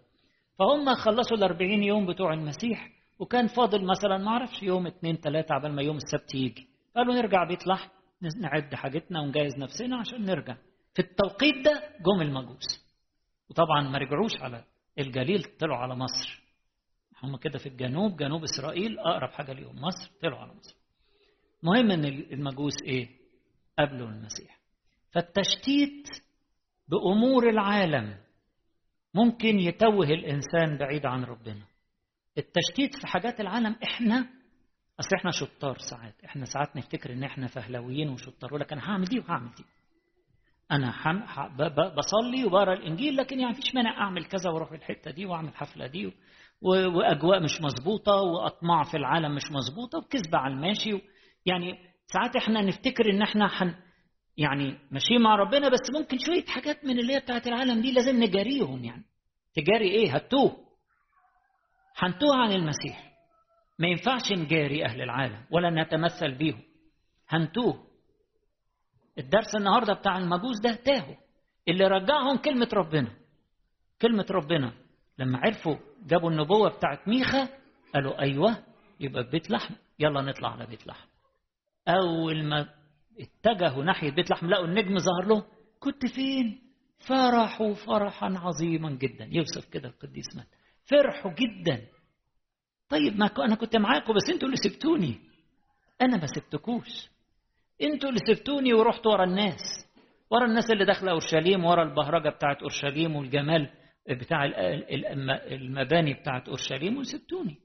فهم 0.60 0.96
خلصوا 0.96 1.38
الأربعين 1.38 1.84
يوم 1.84 2.06
بتوع 2.06 2.34
المسيح 2.34 2.90
وكان 3.20 3.48
فاضل 3.48 3.86
مثلا 3.86 4.18
ما 4.18 4.28
أعرفش 4.32 4.64
يوم 4.64 4.88
اتنين 4.88 5.20
تلاتة 5.22 5.54
عبال 5.54 5.76
ما 5.76 5.82
يوم 5.82 5.96
السبت 5.98 6.36
يجي. 6.36 6.68
قالوا 6.96 7.16
نرجع 7.16 7.44
بيت 7.44 7.68
لحم 7.68 7.90
نعد 8.42 8.76
حاجتنا 8.76 9.22
ونجهز 9.22 9.58
نفسنا 9.58 9.98
عشان 10.00 10.26
نرجع. 10.26 10.56
في 10.94 11.00
التوقيت 11.00 11.66
ده 11.66 11.84
جم 12.06 12.22
المجوس. 12.22 12.92
وطبعا 13.50 13.82
ما 13.90 13.98
رجعوش 13.98 14.42
على 14.42 14.64
الجليل 15.00 15.44
طلعوا 15.60 15.78
على 15.78 15.96
مصر. 15.96 16.42
هم 17.24 17.38
كده 17.38 17.60
في 17.60 17.70
الجنوب 17.70 18.18
جنوب 18.18 18.44
إسرائيل 18.44 19.00
أقرب 19.00 19.30
حاجة 19.30 19.54
ليهم 19.54 19.76
مصر 19.82 20.12
طلعوا 20.22 20.40
على 20.40 20.54
مصر. 20.54 20.76
مهم 21.64 21.92
إن 21.92 22.06
المجوس 22.06 22.74
إيه؟ 22.86 23.10
قبلوا 23.80 24.08
المسيح. 24.08 24.61
فالتشتيت 25.12 26.08
بأمور 26.88 27.50
العالم 27.50 28.18
ممكن 29.14 29.60
يتوه 29.60 30.08
الإنسان 30.08 30.78
بعيد 30.78 31.06
عن 31.06 31.24
ربنا. 31.24 31.66
التشتيت 32.38 32.96
في 33.02 33.08
حاجات 33.08 33.40
العالم 33.40 33.76
إحنا 33.84 34.28
أصل 35.00 35.16
إحنا 35.16 35.32
شطار 35.32 35.78
ساعات. 35.78 36.16
إحنا 36.26 36.46
ساعات 36.46 36.76
نفتكر 36.78 37.14
إن 37.14 37.24
إحنا 37.24 37.48
فهلويين 37.48 38.10
وشطار 38.10 38.54
ولكن 38.54 38.78
هعمل 38.80 39.06
دي 39.06 39.20
وهعمل 39.20 39.50
دي. 39.58 39.64
أنا 40.72 40.92
حم... 40.92 41.20
بصلي 41.98 42.46
وبقرأ 42.46 42.74
الإنجيل 42.74 43.16
لكن 43.18 43.40
يعني 43.40 43.52
مفيش 43.54 43.76
مانع 43.76 43.98
أعمل 44.02 44.26
كذا 44.26 44.50
وأروح 44.50 44.72
الحتة 44.72 45.12
دي 45.12 45.26
وأعمل 45.26 45.56
حفلة 45.56 45.88
دي 45.88 46.06
و... 46.06 46.12
وأجواء 46.98 47.44
مش 47.44 47.62
مظبوطة 47.62 48.14
وأطماع 48.14 48.84
في 48.84 48.98
العالم 48.98 49.36
مش 49.36 49.52
مظبوطة 49.52 49.98
وكذبة 49.98 50.38
على 50.38 50.54
الماشي 50.54 50.94
و... 50.94 51.02
يعني 51.46 51.74
ساعات 52.06 52.36
إحنا 52.36 52.62
نفتكر 52.62 53.10
إن 53.10 53.22
إحنا 53.22 53.48
حن... 53.48 53.76
يعني 54.38 54.78
ماشيين 54.92 55.22
مع 55.22 55.36
ربنا 55.36 55.70
بس 55.70 55.80
ممكن 56.00 56.18
شوية 56.18 56.46
حاجات 56.46 56.86
من 56.86 57.00
اللي 57.00 57.14
هي 57.16 57.20
بتاعت 57.20 57.48
العالم 57.48 57.82
دي 57.82 57.92
لازم 57.92 58.24
نجاريهم 58.24 58.84
يعني. 58.84 59.04
تجاري 59.56 59.92
إيه؟ 59.92 60.16
هتوه 60.16 60.58
هنتوه 61.98 62.36
عن 62.36 62.52
المسيح. 62.52 63.12
ما 63.80 63.88
ينفعش 63.88 64.32
نجاري 64.32 64.86
أهل 64.86 65.02
العالم 65.02 65.46
ولا 65.52 65.84
نتمثل 65.84 66.32
بيهم. 66.38 66.62
هنتوه. 67.30 67.88
الدرس 69.18 69.56
النهاردة 69.56 69.94
بتاع 69.94 70.18
المجوس 70.18 70.60
ده 70.64 70.76
تاهوا. 70.76 71.16
اللي 71.68 71.88
رجعهم 71.88 72.38
كلمة 72.38 72.70
ربنا. 72.74 73.12
كلمة 74.02 74.26
ربنا. 74.32 74.74
لما 75.20 75.38
عرفوا 75.40 75.76
جابوا 76.06 76.30
النبوة 76.32 76.70
بتاعت 76.70 77.08
ميخا 77.08 77.50
قالوا 77.94 78.22
أيوة 78.22 78.58
يبقى 79.00 79.24
بيت 79.30 79.52
لحم. 79.52 79.74
يلا 80.00 80.22
نطلع 80.22 80.50
على 80.52 80.66
بيت 80.66 80.88
لحم. 80.88 81.08
أول 81.88 82.44
ما 82.44 82.70
اتجهوا 83.20 83.84
ناحية 83.84 84.12
بيت 84.12 84.32
لحم 84.32 84.48
لقوا 84.48 84.66
النجم 84.66 84.98
ظهر 84.98 85.28
لهم. 85.28 85.44
كنت 85.80 86.06
فين؟ 86.06 86.62
فرحوا 87.08 87.74
فرحا 87.74 88.28
عظيما 88.38 88.92
جدا. 88.92 89.30
يوسف 89.32 89.70
كده 89.72 89.90
القديس 89.90 90.36
مات. 90.36 90.48
فرحوا 90.86 91.32
جدا. 91.32 91.88
طيب 92.90 93.18
ما 93.18 93.30
أنا 93.46 93.56
كنت 93.56 93.76
معاكم 93.76 94.14
بس 94.14 94.30
أنتوا 94.34 94.48
اللي 94.48 94.58
سبتوني. 94.70 95.20
أنا 96.02 96.18
ما 96.18 96.26
سبتكوش. 96.26 97.10
أنتوا 97.82 98.10
اللي 98.10 98.20
سبتوني 98.36 98.74
ورحتوا 98.74 99.12
ورا 99.12 99.24
الناس. 99.24 99.62
ورا 100.32 100.46
الناس 100.46 100.72
اللي 100.72 100.86
داخلة 100.86 101.12
أورشليم 101.12 101.66
ورا 101.66 101.84
البهرجة 101.84 102.30
بتاعت 102.30 102.62
أورشليم 102.62 103.16
والجمال 103.16 103.70
بتاع 104.10 104.46
المباني 105.52 106.14
بتاعت 106.14 106.48
أورشليم 106.48 106.98
وسبتوني. 106.98 107.58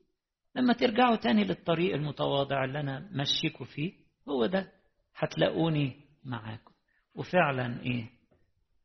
لما 0.57 0.73
ترجعوا 0.73 1.17
تاني 1.17 1.45
للطريق 1.45 1.95
المتواضع 1.95 2.65
اللي 2.65 2.81
أنا 2.81 3.11
مشيكوا 3.13 3.67
فيه 3.67 3.93
هو 4.29 4.47
ده. 4.47 4.76
هتلاقوني 5.17 6.01
معاكم. 6.25 6.73
وفعلا 7.15 7.83
إيه؟ 7.83 8.11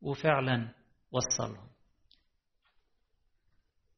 وفعلا 0.02 0.74
وصلهم. 1.12 1.68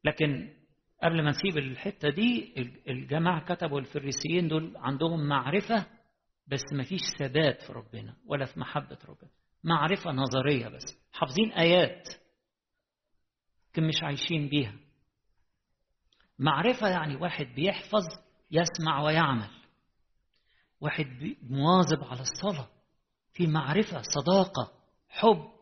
لكن 0.04 0.54
قبل 1.02 1.22
ما 1.24 1.30
نسيب 1.30 1.58
الحتة 1.58 2.10
دي 2.10 2.54
الجماعة 2.88 3.54
كتبوا 3.54 3.80
الفريسيين 3.80 4.48
دول 4.48 4.76
عندهم 4.76 5.28
معرفة 5.28 5.86
بس 6.46 6.60
ما 6.72 6.82
فيش 6.84 7.00
ثبات 7.18 7.62
في 7.62 7.72
ربنا 7.72 8.16
ولا 8.26 8.44
في 8.44 8.60
محبة 8.60 8.98
ربنا. 9.08 9.30
معرفة 9.64 10.10
نظرية 10.10 10.68
بس. 10.68 10.98
حافظين 11.12 11.52
آيات 11.52 12.08
لكن 13.72 13.86
مش 13.88 14.02
عايشين 14.02 14.48
بيها. 14.48 14.74
معرفة 16.38 16.88
يعني 16.88 17.16
واحد 17.16 17.46
بيحفظ 17.46 18.04
يسمع 18.50 19.02
ويعمل. 19.02 19.50
واحد 20.84 21.06
مواظب 21.42 22.04
على 22.04 22.20
الصلاة 22.20 22.68
في 23.32 23.46
معرفة 23.46 24.02
صداقة 24.02 24.72
حب. 25.08 25.54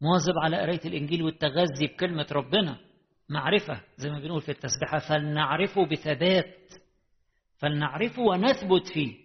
مواظب 0.00 0.38
على 0.42 0.56
قراية 0.56 0.80
الإنجيل 0.84 1.22
والتغذي 1.22 1.86
بكلمة 1.86 2.26
ربنا. 2.32 2.78
معرفة 3.28 3.80
زي 3.96 4.10
ما 4.10 4.20
بنقول 4.20 4.40
في 4.40 4.50
التسبيحة 4.50 4.98
فلنعرفه 4.98 5.86
بثبات. 5.86 6.72
فلنعرفه 7.58 8.22
ونثبت 8.22 8.88
فيه. 8.94 9.16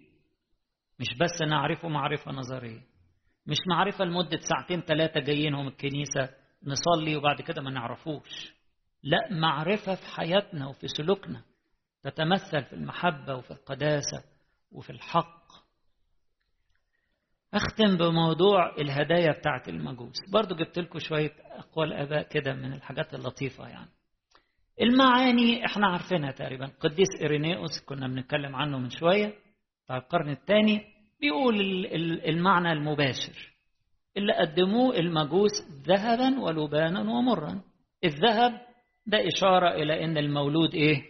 مش 1.00 1.06
بس 1.20 1.42
نعرفه 1.42 1.88
معرفة 1.88 2.32
نظرية. 2.32 2.80
مش 3.46 3.56
معرفة 3.70 4.04
لمدة 4.04 4.38
ساعتين 4.38 4.80
ثلاثة 4.80 5.20
جايينهم 5.20 5.68
الكنيسة 5.68 6.28
نصلي 6.64 7.16
وبعد 7.16 7.40
كده 7.40 7.62
ما 7.62 7.70
نعرفوش. 7.70 8.52
لا 9.02 9.28
معرفة 9.30 9.94
في 9.94 10.06
حياتنا 10.06 10.68
وفي 10.68 10.88
سلوكنا 10.88 11.42
تتمثل 12.02 12.64
في 12.64 12.72
المحبة 12.72 13.34
وفي 13.34 13.50
القداسة. 13.50 14.37
وفي 14.72 14.90
الحق. 14.90 15.38
أختم 17.54 17.96
بموضوع 17.96 18.76
الهدايا 18.78 19.32
بتاعت 19.32 19.68
المجوس. 19.68 20.30
برضو 20.32 20.54
جبت 20.54 20.78
لكم 20.78 20.98
شوية 20.98 21.32
أقوال 21.40 21.92
أباء 21.92 22.22
كده 22.28 22.54
من 22.54 22.72
الحاجات 22.72 23.14
اللطيفة 23.14 23.68
يعني. 23.68 23.90
المعاني 24.80 25.66
إحنا 25.66 25.86
عارفينها 25.86 26.30
تقريبا. 26.30 26.66
قديس 26.80 27.08
إيرينيوس 27.22 27.80
كنا 27.86 28.08
بنتكلم 28.08 28.56
عنه 28.56 28.78
من 28.78 28.90
شوية. 28.90 29.34
بتاع 29.84 29.96
القرن 29.96 30.30
الثاني 30.30 30.80
بيقول 31.20 31.60
المعنى 32.28 32.72
المباشر. 32.72 33.52
اللي 34.16 34.32
قدموه 34.32 34.96
المجوس 34.96 35.50
ذهبا 35.86 36.40
ولبانا 36.40 37.00
ومرا. 37.00 37.62
الذهب 38.04 38.60
ده 39.06 39.18
إشارة 39.26 39.68
إلى 39.74 40.04
أن 40.04 40.18
المولود 40.18 40.74
إيه؟ 40.74 41.02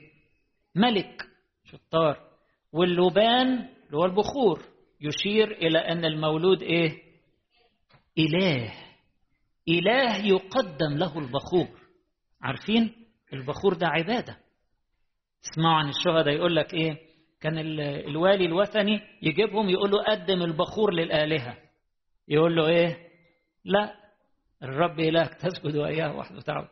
ملك 0.75 1.27
شطار. 1.65 2.28
واللبان 2.73 3.49
اللي 3.87 3.97
هو 3.97 4.05
البخور 4.05 4.63
يشير 5.01 5.51
إلى 5.53 5.79
أن 5.79 6.05
المولود 6.05 6.63
إيه؟ 6.63 7.03
إله. 8.19 8.73
إله 9.69 10.17
يقدم 10.27 10.97
له 10.99 11.19
البخور. 11.19 11.69
عارفين؟ 12.43 12.95
البخور 13.33 13.75
ده 13.75 13.87
عبادة. 13.87 14.37
اسمعوا 15.45 15.75
عن 15.77 15.89
الشهداء 15.89 16.35
يقول 16.35 16.57
لك 16.57 16.75
إيه؟ 16.75 16.99
كان 17.41 17.59
الوالي 18.09 18.45
الوثني 18.45 19.01
يجيبهم 19.23 19.69
يقول 19.69 19.91
له 19.91 20.05
قدم 20.05 20.43
البخور 20.43 20.95
للآلهة. 20.95 21.57
يقول 22.29 22.57
له 22.57 22.67
إيه؟ 22.69 23.09
لا 23.65 23.95
الرب 24.63 25.01
إلهك 25.01 25.35
تسجد 25.35 25.77
وإياه 25.77 26.17
وحده 26.17 26.41
تعبد. 26.41 26.69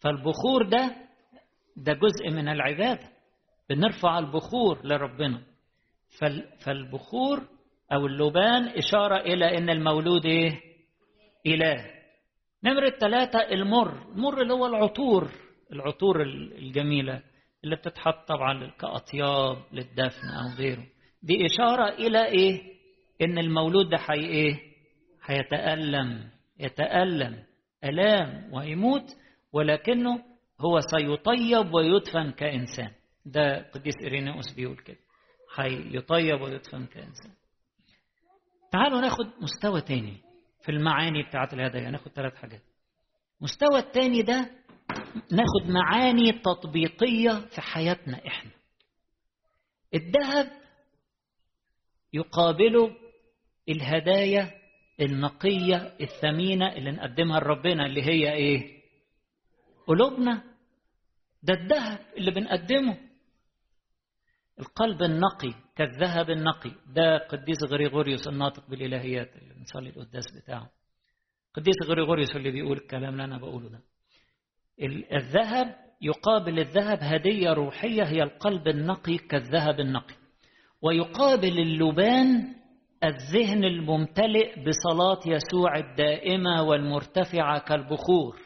فالبخور 0.00 0.62
ده 0.68 0.96
ده 1.76 1.92
جزء 1.92 2.30
من 2.30 2.48
العبادة. 2.48 3.19
بنرفع 3.70 4.18
البخور 4.18 4.86
لربنا. 4.86 5.42
فالبخور 6.64 7.48
أو 7.92 8.06
اللبان 8.06 8.64
إشارة 8.68 9.16
إلى 9.16 9.58
أن 9.58 9.70
المولود 9.70 10.26
إيه؟ 10.26 10.60
إله. 11.46 11.84
نمرة 12.64 12.90
ثلاثة 12.90 13.38
المر. 13.38 14.02
المر 14.12 14.42
اللي 14.42 14.54
هو 14.54 14.66
العطور 14.66 15.30
العطور 15.72 16.22
الجميلة 16.58 17.22
اللي 17.64 17.76
بتتحط 17.76 18.28
طبعا 18.28 18.70
كأطياب 18.80 19.56
للدفن 19.72 20.28
أو 20.28 20.56
غيره. 20.58 20.86
دي 21.22 21.46
إشارة 21.46 21.88
إلى 21.88 22.26
إيه؟ 22.26 22.62
إن 23.22 23.38
المولود 23.38 23.88
ده 23.90 23.96
حي 23.96 24.14
إيه؟ 24.20 24.56
هيتألم. 25.24 26.30
يتألم. 26.60 27.44
ألام. 27.84 28.50
ويموت. 28.54 29.04
ولكنه 29.52 30.18
هو 30.60 30.80
سيطيب 30.80 31.74
ويدفن 31.74 32.30
كإنسان. 32.30 32.90
ده 33.24 33.70
قديس 33.74 33.94
إيرينيوس 34.02 34.52
بيقول 34.52 34.76
كده. 34.78 34.98
هيطيب 35.58 36.40
ويدفن 36.40 36.86
كإنسان 36.86 37.32
تعالوا 38.72 39.00
ناخد 39.00 39.26
مستوى 39.42 39.80
تاني 39.80 40.16
في 40.62 40.72
المعاني 40.72 41.22
بتاعت 41.22 41.52
الهدايا. 41.54 41.90
ناخد 41.90 42.08
ثلاث 42.12 42.34
حاجات. 42.34 42.62
مستوى 43.40 43.78
التاني 43.78 44.22
ده 44.22 44.50
ناخد 45.32 45.70
معاني 45.70 46.32
تطبيقية 46.32 47.46
في 47.54 47.60
حياتنا 47.60 48.26
إحنا. 48.26 48.50
الذهب 49.94 50.50
يقابله 52.12 52.96
الهدايا 53.68 54.50
النقية 55.00 55.96
الثمينة 56.00 56.72
اللي 56.72 56.90
نقدمها 56.90 57.40
لربنا 57.40 57.86
اللي 57.86 58.02
هي 58.02 58.32
إيه؟ 58.32 58.80
قلوبنا. 59.86 60.42
ده 61.42 61.54
الذهب 61.54 61.98
اللي 62.16 62.30
بنقدمه 62.30 62.98
القلب 64.60 65.02
النقي 65.02 65.54
كالذهب 65.76 66.30
النقي. 66.30 66.70
ده 66.94 67.18
قديس 67.18 67.58
غريغوريوس 67.70 68.28
الناطق 68.28 68.70
بالإلهيات 68.70 69.36
اللي 69.36 69.54
بنصلي 69.54 69.88
القداس 69.88 70.24
بتاعه. 70.42 70.70
قديس 71.54 71.76
غريغوريوس 71.88 72.36
اللي 72.36 72.50
بيقول 72.50 72.76
الكلام 72.76 73.12
اللي 73.12 73.24
أنا 73.24 73.38
بقوله 73.38 73.68
ده. 73.68 73.80
الذهب 75.16 75.74
يقابل 76.02 76.58
الذهب 76.58 76.98
هدية 77.02 77.52
روحية 77.52 78.02
هي 78.02 78.22
القلب 78.22 78.68
النقي 78.68 79.16
كالذهب 79.16 79.80
النقي. 79.80 80.14
ويقابل 80.82 81.58
اللبان 81.58 82.54
الذهن 83.04 83.64
الممتلئ 83.64 84.64
بصلاة 84.64 85.20
يسوع 85.26 85.78
الدائمة 85.78 86.62
والمرتفعة 86.62 87.58
كالبخور. 87.58 88.36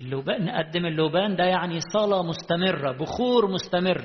اللبان 0.00 0.44
نقدم 0.44 0.86
اللبان 0.86 1.36
ده 1.36 1.44
يعني 1.44 1.80
صلاة 1.92 2.22
مستمرة 2.22 2.92
بخور 2.92 3.50
مستمر. 3.50 4.04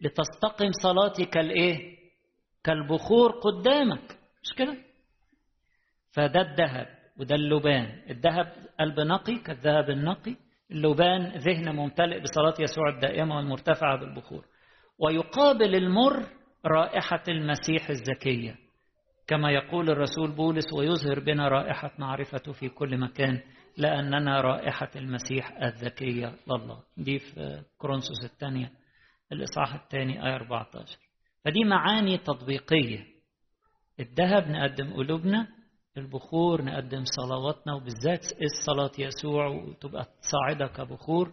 لتستقم 0.00 0.70
صلاتي 0.82 1.24
كالايه 1.24 1.98
كالبخور 2.64 3.30
قدامك. 3.30 4.18
مش 4.42 4.54
كده؟ 4.56 4.76
فده 6.12 6.40
الذهب 6.40 6.86
وده 7.18 7.34
اللبان. 7.34 8.02
الذهب 8.10 8.52
قلب 8.80 9.00
نقي 9.00 9.38
كالذهب 9.38 9.90
النقي. 9.90 10.36
اللبان 10.70 11.22
ذهن 11.38 11.76
ممتلئ 11.76 12.20
بصلاة 12.20 12.54
يسوع 12.60 12.88
الدائمة 12.88 13.36
والمرتفعة 13.36 13.96
بالبخور. 14.00 14.44
ويقابل 14.98 15.74
المر 15.74 16.26
رائحة 16.66 17.22
المسيح 17.28 17.90
الزكية 17.90 18.56
كما 19.26 19.50
يقول 19.50 19.90
الرسول 19.90 20.30
بولس 20.32 20.72
ويظهر 20.72 21.20
بنا 21.20 21.48
رائحة 21.48 21.90
معرفته 21.98 22.52
في 22.52 22.68
كل 22.68 22.98
مكان 22.98 23.40
لأننا 23.76 24.40
رائحة 24.40 24.90
المسيح 24.96 25.62
الذكية 25.62 26.34
لله. 26.48 26.82
دي 26.96 27.18
في 27.18 27.62
كورنثوس 27.78 28.24
الثانية. 28.24 28.70
الإصحاح 29.32 29.74
الثاني 29.74 30.26
آية 30.26 30.34
14 30.36 30.98
فدي 31.44 31.64
معاني 31.64 32.18
تطبيقية. 32.18 33.06
الذهب 34.00 34.48
نقدم 34.48 34.92
قلوبنا 34.92 35.48
البخور 35.96 36.62
نقدم 36.64 37.04
صلواتنا 37.04 37.74
وبالذات 37.74 38.24
الصلاة 38.42 38.92
يسوع 38.98 39.46
وتبقى 39.46 40.06
صاعدة 40.20 40.66
كبخور 40.66 41.32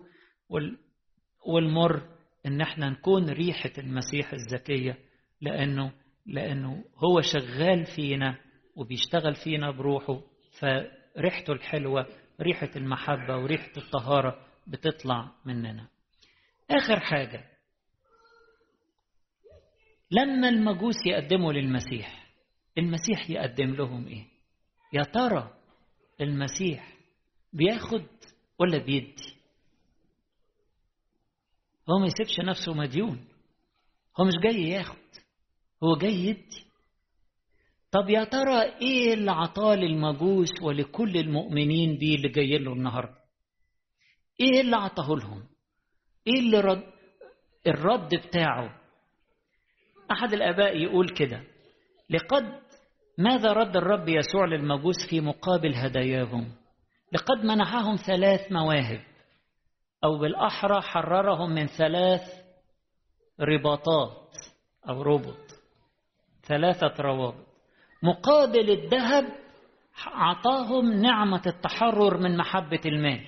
والمر 1.47 2.01
إن 2.45 2.61
إحنا 2.61 2.89
نكون 2.89 3.29
ريحة 3.29 3.71
المسيح 3.77 4.33
الزكية 4.33 4.97
لأنه 5.41 5.91
لأنه 6.25 6.83
هو 6.97 7.21
شغال 7.21 7.85
فينا 7.95 8.37
وبيشتغل 8.75 9.35
فينا 9.35 9.71
بروحه 9.71 10.21
فريحته 10.59 11.53
الحلوة 11.53 12.07
ريحة 12.41 12.69
المحبة 12.75 13.37
وريحة 13.37 13.71
الطهارة 13.77 14.45
بتطلع 14.67 15.31
مننا. 15.45 15.87
آخر 16.71 16.99
حاجة 16.99 17.43
لما 20.21 20.49
المجوس 20.49 20.95
يقدموا 21.05 21.53
للمسيح 21.53 22.25
المسيح 22.77 23.29
يقدم 23.29 23.75
لهم 23.75 24.07
إيه؟ 24.07 24.25
يا 24.93 25.03
ترى 25.03 25.53
المسيح 26.21 26.93
بياخد 27.53 28.05
ولا 28.59 28.77
بيدي؟ 28.77 29.35
هو 31.89 31.99
ما 31.99 32.05
يسيبش 32.07 32.39
نفسه 32.39 32.73
مديون. 32.73 33.27
هو 34.19 34.25
مش 34.25 34.33
جاي 34.43 34.61
ياخد 34.69 34.97
هو 35.83 35.95
جاي 35.95 36.13
يدي. 36.13 36.65
طب 37.91 38.09
يا 38.09 38.23
ترى 38.23 38.61
إيه 38.61 39.13
اللي 39.13 39.31
عطاه 39.31 39.75
للمجوس 39.75 40.49
ولكل 40.61 41.17
المؤمنين 41.17 41.97
بيه 41.97 42.15
اللي 42.15 42.29
جاي 42.29 42.57
له 42.57 42.73
النهارده؟ 42.73 43.15
إيه 44.39 44.61
اللي 44.61 44.75
عطاه 44.75 45.15
لهم؟ 45.15 45.43
إيه 46.27 46.39
اللي 46.39 46.59
رد 46.59 46.93
الرد 47.67 48.15
بتاعه؟ 48.15 48.81
أحد 50.11 50.33
الآباء 50.33 50.77
يقول 50.77 51.09
كده 51.09 51.43
لقد 52.09 52.43
ماذا 53.17 53.53
رد 53.53 53.77
الرب 53.77 54.09
يسوع 54.09 54.45
للمجوس 54.45 54.95
في 55.09 55.21
مقابل 55.21 55.75
هداياهم؟ 55.75 56.51
لقد 57.13 57.45
منحهم 57.45 57.95
ثلاث 57.95 58.51
مواهب 58.51 59.01
أو 60.03 60.17
بالأحرى 60.17 60.81
حررهم 60.81 61.49
من 61.49 61.67
ثلاث 61.67 62.21
رباطات 63.39 64.35
أو 64.89 65.01
ربط 65.01 65.45
ثلاثة 66.47 66.93
روابط. 66.99 67.45
مقابل 68.03 68.69
الذهب 68.69 69.25
أعطاهم 70.07 70.93
نعمة 70.93 71.41
التحرر 71.45 72.17
من 72.17 72.37
محبة 72.37 72.81
المال. 72.85 73.25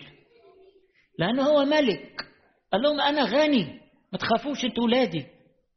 لأنه 1.20 1.44
هو 1.44 1.66
ملك. 1.66 2.28
قال 2.74 2.82
لهم 2.82 3.02
أنا 3.02 3.24
غني 3.24 3.82
ما 4.14 4.20
تخافوش 4.20 4.66
أنتوا 4.66 4.84
ولادي. 4.84 5.26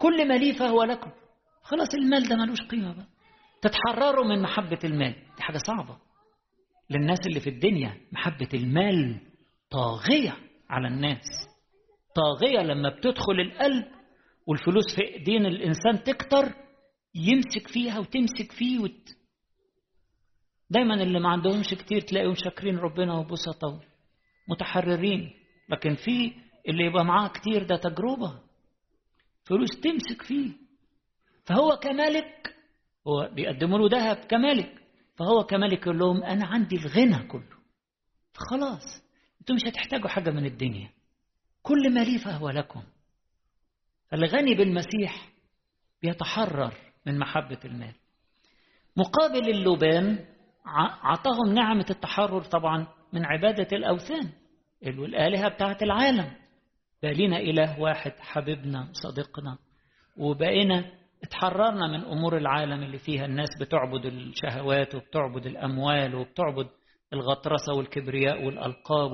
كل 0.01 0.29
ما 0.29 0.35
لي 0.35 0.55
فهو 0.55 0.83
لكم. 0.83 1.11
خلاص 1.63 1.89
المال 1.95 2.29
ده 2.29 2.37
ملوش 2.37 2.61
قيمة 2.63 2.93
بقى. 2.95 3.07
تتحرروا 3.63 4.25
من 4.25 4.43
محبة 4.43 4.79
المال. 4.85 5.13
دي 5.37 5.43
حاجة 5.43 5.59
صعبة. 5.67 5.99
للناس 6.91 7.19
اللي 7.27 7.41
في 7.41 7.51
الدنيا 7.51 8.01
محبة 8.13 8.49
المال 8.55 9.21
طاغية 9.71 10.37
على 10.71 10.89
الناس. 10.89 11.25
طاغية 12.15 12.61
لما 12.63 12.89
بتدخل 12.89 13.41
القلب 13.41 13.85
والفلوس 14.47 14.95
في 14.97 15.03
ايدين 15.03 15.47
الإنسان 15.47 16.03
تكتر 16.05 16.45
يمسك 17.15 17.69
فيها 17.69 17.99
وتمسك 17.99 18.53
فيه 18.53 18.79
وت... 18.79 19.09
دايما 20.71 20.95
اللي 21.03 21.21
ما 21.21 21.29
عندهمش 21.29 21.69
كتير 21.75 22.01
تلاقيهم 22.01 22.35
شاكرين 22.35 22.77
ربنا 22.79 23.15
وبسطة 23.15 23.81
متحررين. 24.49 25.31
لكن 25.69 25.95
في 25.95 26.33
اللي 26.69 26.85
يبقى 26.85 27.05
معاه 27.05 27.29
كتير 27.29 27.63
ده 27.63 27.77
تجربة. 27.77 28.41
فلوس 29.45 29.81
تمسك 29.81 30.23
فيه. 30.23 30.53
فهو 31.45 31.77
كملك 31.77 32.55
هو 33.07 33.31
بيقدموا 33.35 33.79
له 33.79 33.99
ذهب 33.99 34.17
كملك 34.17 34.83
فهو 35.17 35.45
كملك 35.45 35.83
يقول 35.83 35.99
لهم 35.99 36.23
أنا 36.23 36.47
عندي 36.47 36.77
الغنى 36.77 37.27
كله. 37.29 37.61
فخلاص 38.33 39.03
أنتوا 39.41 39.55
مش 39.55 39.63
هتحتاجوا 39.67 40.09
حاجة 40.09 40.31
من 40.31 40.47
الدنيا. 40.47 40.91
كل 41.63 41.95
ما 41.95 42.01
لي 42.01 42.19
فهو 42.19 42.51
لكم. 42.51 42.83
الغني 44.13 44.55
بالمسيح 44.55 45.29
بيتحرر 46.03 46.75
من 47.07 47.19
محبة 47.19 47.59
المال. 47.65 47.95
مقابل 48.97 49.49
اللبان 49.51 50.25
عطاهم 51.03 51.55
نعمة 51.55 51.87
التحرر 51.91 52.43
طبعا 52.43 52.87
من 53.13 53.25
عبادة 53.25 53.77
الأوثان 53.77 54.33
الآلهة 54.83 55.49
بتاعت 55.49 55.83
العالم. 55.83 56.40
بقى 57.03 57.15
لنا 57.15 57.37
إله 57.39 57.81
واحد 57.81 58.13
حبيبنا 58.19 58.89
صديقنا. 58.93 59.59
وبقينا 60.17 60.93
اتحررنا 61.23 61.87
من 61.87 62.05
أمور 62.05 62.37
العالم 62.37 62.83
اللي 62.83 62.99
فيها 62.99 63.25
الناس 63.25 63.49
بتعبد 63.61 64.07
الشهوات 64.07 64.95
وبتعبد 64.95 65.47
الأموال 65.47 66.15
وبتعبد 66.15 66.69
الغطرسة 67.13 67.75
والكبرياء 67.75 68.45
والألقاب 68.45 69.11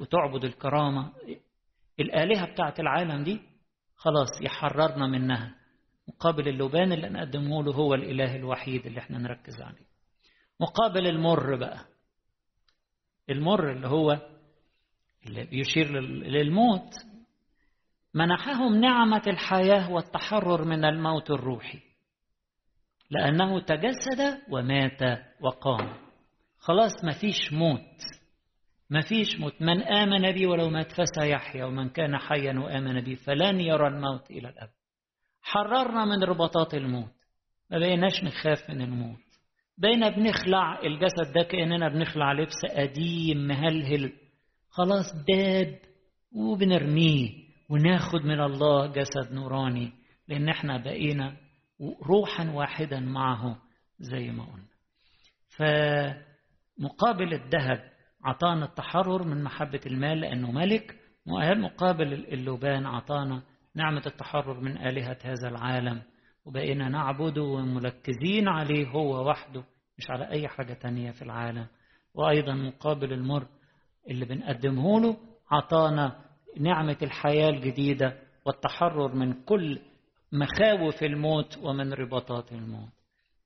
وتعبد 0.00 0.44
الكرامة. 0.44 1.12
الآلهة 2.00 2.52
بتاعت 2.52 2.80
العالم 2.80 3.24
دي 3.24 3.40
خلاص 3.96 4.28
يحررنا 4.42 5.06
منها 5.06 5.54
مقابل 6.08 6.48
اللبان 6.48 6.92
اللي 6.92 7.08
نقدمه 7.08 7.62
له 7.62 7.72
هو 7.72 7.94
الإله 7.94 8.36
الوحيد 8.36 8.86
اللي 8.86 9.00
إحنا 9.00 9.18
نركز 9.18 9.60
عليه. 9.62 9.86
مقابل 10.60 11.06
المر 11.06 11.56
بقى 11.56 11.78
المر 13.30 13.72
اللي 13.72 13.88
هو 13.88 14.18
اللي 15.26 15.44
بيشير 15.44 16.00
للموت 16.00 16.90
منحهم 18.14 18.80
نعمة 18.80 19.22
الحياة 19.26 19.90
والتحرر 19.90 20.64
من 20.64 20.84
الموت 20.84 21.30
الروحي 21.30 21.78
لأنه 23.10 23.60
تجسد 23.60 24.38
ومات 24.50 25.00
وقام. 25.40 25.94
خلاص 26.58 27.04
مفيش 27.04 27.52
موت. 27.52 27.98
مفيش 28.90 29.40
موت. 29.40 29.62
من 29.62 29.82
آمن 29.82 30.32
بي 30.32 30.46
ولو 30.46 30.70
مات 30.70 30.92
فسيحيا 30.92 31.64
ومن 31.64 31.88
كان 31.88 32.18
حيا 32.18 32.58
وآمن 32.58 33.00
بي 33.00 33.16
فلن 33.16 33.60
يرى 33.60 33.88
الموت 33.88 34.30
إلى 34.30 34.48
الأبد. 34.48 34.72
حررنا 35.42 36.04
من 36.04 36.22
رباطات 36.24 36.74
الموت. 36.74 37.12
ما 37.70 37.78
بقيناش 37.78 38.24
نخاف 38.24 38.70
من 38.70 38.82
الموت. 38.82 39.18
بقينا 39.78 40.08
بنخلع 40.08 40.80
الجسد 40.80 41.32
ده 41.34 41.42
كأننا 41.42 41.88
بنخلع 41.88 42.32
لبس 42.32 42.66
قديم 42.76 43.38
مهلهل. 43.38 44.12
خلاص 44.72 45.14
داب 45.28 45.78
وبنرميه 46.32 47.30
وناخد 47.70 48.20
من 48.24 48.40
الله 48.40 48.86
جسد 48.86 49.32
نوراني 49.32 49.92
لأن 50.28 50.48
إحنا 50.48 50.76
بقينا 50.76 51.36
روحا 52.08 52.50
واحدا 52.50 53.00
معه 53.00 53.58
زي 53.98 54.30
ما 54.30 54.44
قلنا. 54.44 54.72
فمقابل 56.78 57.32
الذهب 57.34 57.92
عطانا 58.24 58.64
التحرر 58.64 59.22
من 59.22 59.42
محبة 59.42 59.80
المال 59.86 60.20
لأنه 60.20 60.50
ملك 60.52 60.96
مقابل 61.56 62.12
اللبان 62.12 62.86
عطانا 62.86 63.42
نعمة 63.74 64.02
التحرر 64.06 64.60
من 64.60 64.76
آلهة 64.78 65.18
هذا 65.24 65.48
العالم. 65.48 66.02
وبقينا 66.44 66.88
نعبده 66.88 67.42
ومركزين 67.42 68.48
عليه 68.48 68.88
هو 68.88 69.28
وحده 69.30 69.64
مش 69.98 70.10
على 70.10 70.30
أي 70.30 70.48
حاجة 70.48 70.72
تانية 70.72 71.10
في 71.10 71.22
العالم. 71.22 71.66
وأيضا 72.14 72.54
مقابل 72.54 73.12
المر 73.12 73.46
اللي 74.10 74.24
بنقدمه 74.24 75.00
له 75.00 75.16
عطانا 75.50 76.24
نعمة 76.60 76.96
الحياة 77.02 77.48
الجديدة 77.48 78.18
والتحرر 78.46 79.14
من 79.14 79.32
كل 79.32 79.78
مخاوف 80.32 81.02
الموت 81.02 81.58
ومن 81.62 81.92
رباطات 81.92 82.52
الموت. 82.52 82.92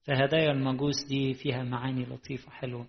فهدايا 0.05 0.51
المجوس 0.53 1.05
دي 1.09 1.35
فيها 1.35 1.62
معاني 1.64 2.05
لطيفة 2.05 2.51
حلوة. 2.51 2.87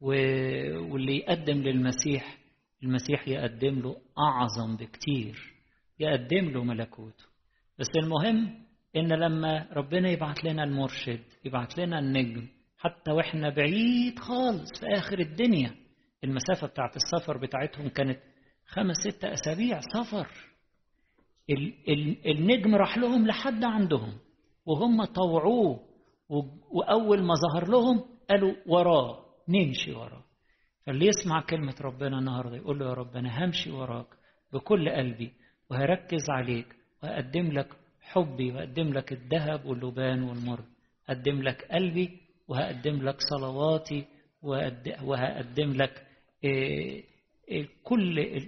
واللي 0.00 1.16
يقدم 1.16 1.58
للمسيح 1.62 2.38
المسيح 2.82 3.28
يقدم 3.28 3.78
له 3.80 3.96
أعظم 4.18 4.76
بكتير. 4.76 5.52
يقدم 6.00 6.50
له 6.50 6.64
ملكوته. 6.64 7.24
بس 7.78 7.88
المهم 7.96 8.64
إن 8.96 9.12
لما 9.12 9.68
ربنا 9.72 10.10
يبعت 10.10 10.44
لنا 10.44 10.64
المرشد 10.64 11.20
يبعت 11.44 11.78
لنا 11.78 11.98
النجم 11.98 12.46
حتى 12.78 13.12
وإحنا 13.12 13.48
بعيد 13.50 14.18
خالص 14.18 14.80
في 14.80 14.86
آخر 14.86 15.18
الدنيا 15.18 15.74
المسافة 16.24 16.66
بتاعت 16.66 16.96
السفر 16.96 17.36
بتاعتهم 17.38 17.88
كانت 17.88 18.18
خمس 18.66 18.96
ست 19.08 19.24
أسابيع 19.24 19.80
سفر. 19.80 20.28
ال 21.50 21.74
ال 21.88 22.30
النجم 22.30 22.74
راح 22.74 22.98
لهم 22.98 23.26
لحد 23.26 23.64
عندهم 23.64 24.18
وهم 24.66 25.04
طوعوه 25.04 25.80
وأول 26.70 27.22
ما 27.22 27.34
ظهر 27.34 27.68
لهم 27.70 28.04
قالوا 28.30 28.54
وراه 28.66 29.24
نمشي 29.48 29.92
وراه. 29.92 30.24
فاللي 30.86 31.06
يسمع 31.06 31.40
كلمة 31.40 31.74
ربنا 31.80 32.18
النهاردة 32.18 32.56
يقول 32.56 32.78
له 32.78 32.88
يا 32.88 32.92
رب 32.94 33.16
أنا 33.16 33.44
همشي 33.44 33.70
وراك 33.70 34.06
بكل 34.52 34.88
قلبي 34.88 35.32
وهركز 35.70 36.30
عليك 36.30 36.76
وأقدم 37.02 37.52
لك 37.52 37.68
حبي 38.00 38.52
وأقدم 38.52 38.92
لك 38.92 39.12
الذهب 39.12 39.66
واللبان 39.66 40.22
والمر. 40.22 40.64
أقدم 41.08 41.42
لك 41.42 41.62
قلبي 41.72 42.20
وهقدم 42.48 43.02
لك 43.02 43.16
صلواتي 43.30 44.04
وهقدم 45.02 45.72
لك 45.72 46.06
كل 47.82 48.40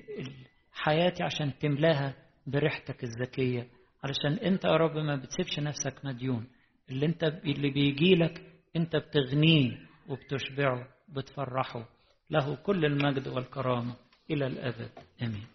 حياتي 0.72 1.22
عشان 1.22 1.58
تملاها 1.58 2.14
بريحتك 2.46 3.04
الذكية. 3.04 3.68
علشان 4.04 4.44
انت 4.46 4.64
يا 4.64 4.76
رب 4.76 4.96
ما 4.96 5.16
بتسيبش 5.16 5.58
نفسك 5.58 6.04
مديون. 6.04 6.46
اللي 6.90 7.06
انت 7.06 7.24
اللي 7.24 7.70
بيجي 7.70 8.14
لك 8.14 8.42
انت 8.76 8.96
بتغنيه 8.96 9.78
وبتشبعه 10.08 10.88
بتفرحه. 11.08 11.88
له 12.30 12.54
كل 12.56 12.84
المجد 12.84 13.28
والكرامة 13.28 13.96
إلى 14.30 14.46
الأبد. 14.46 14.90
آمين. 15.22 15.46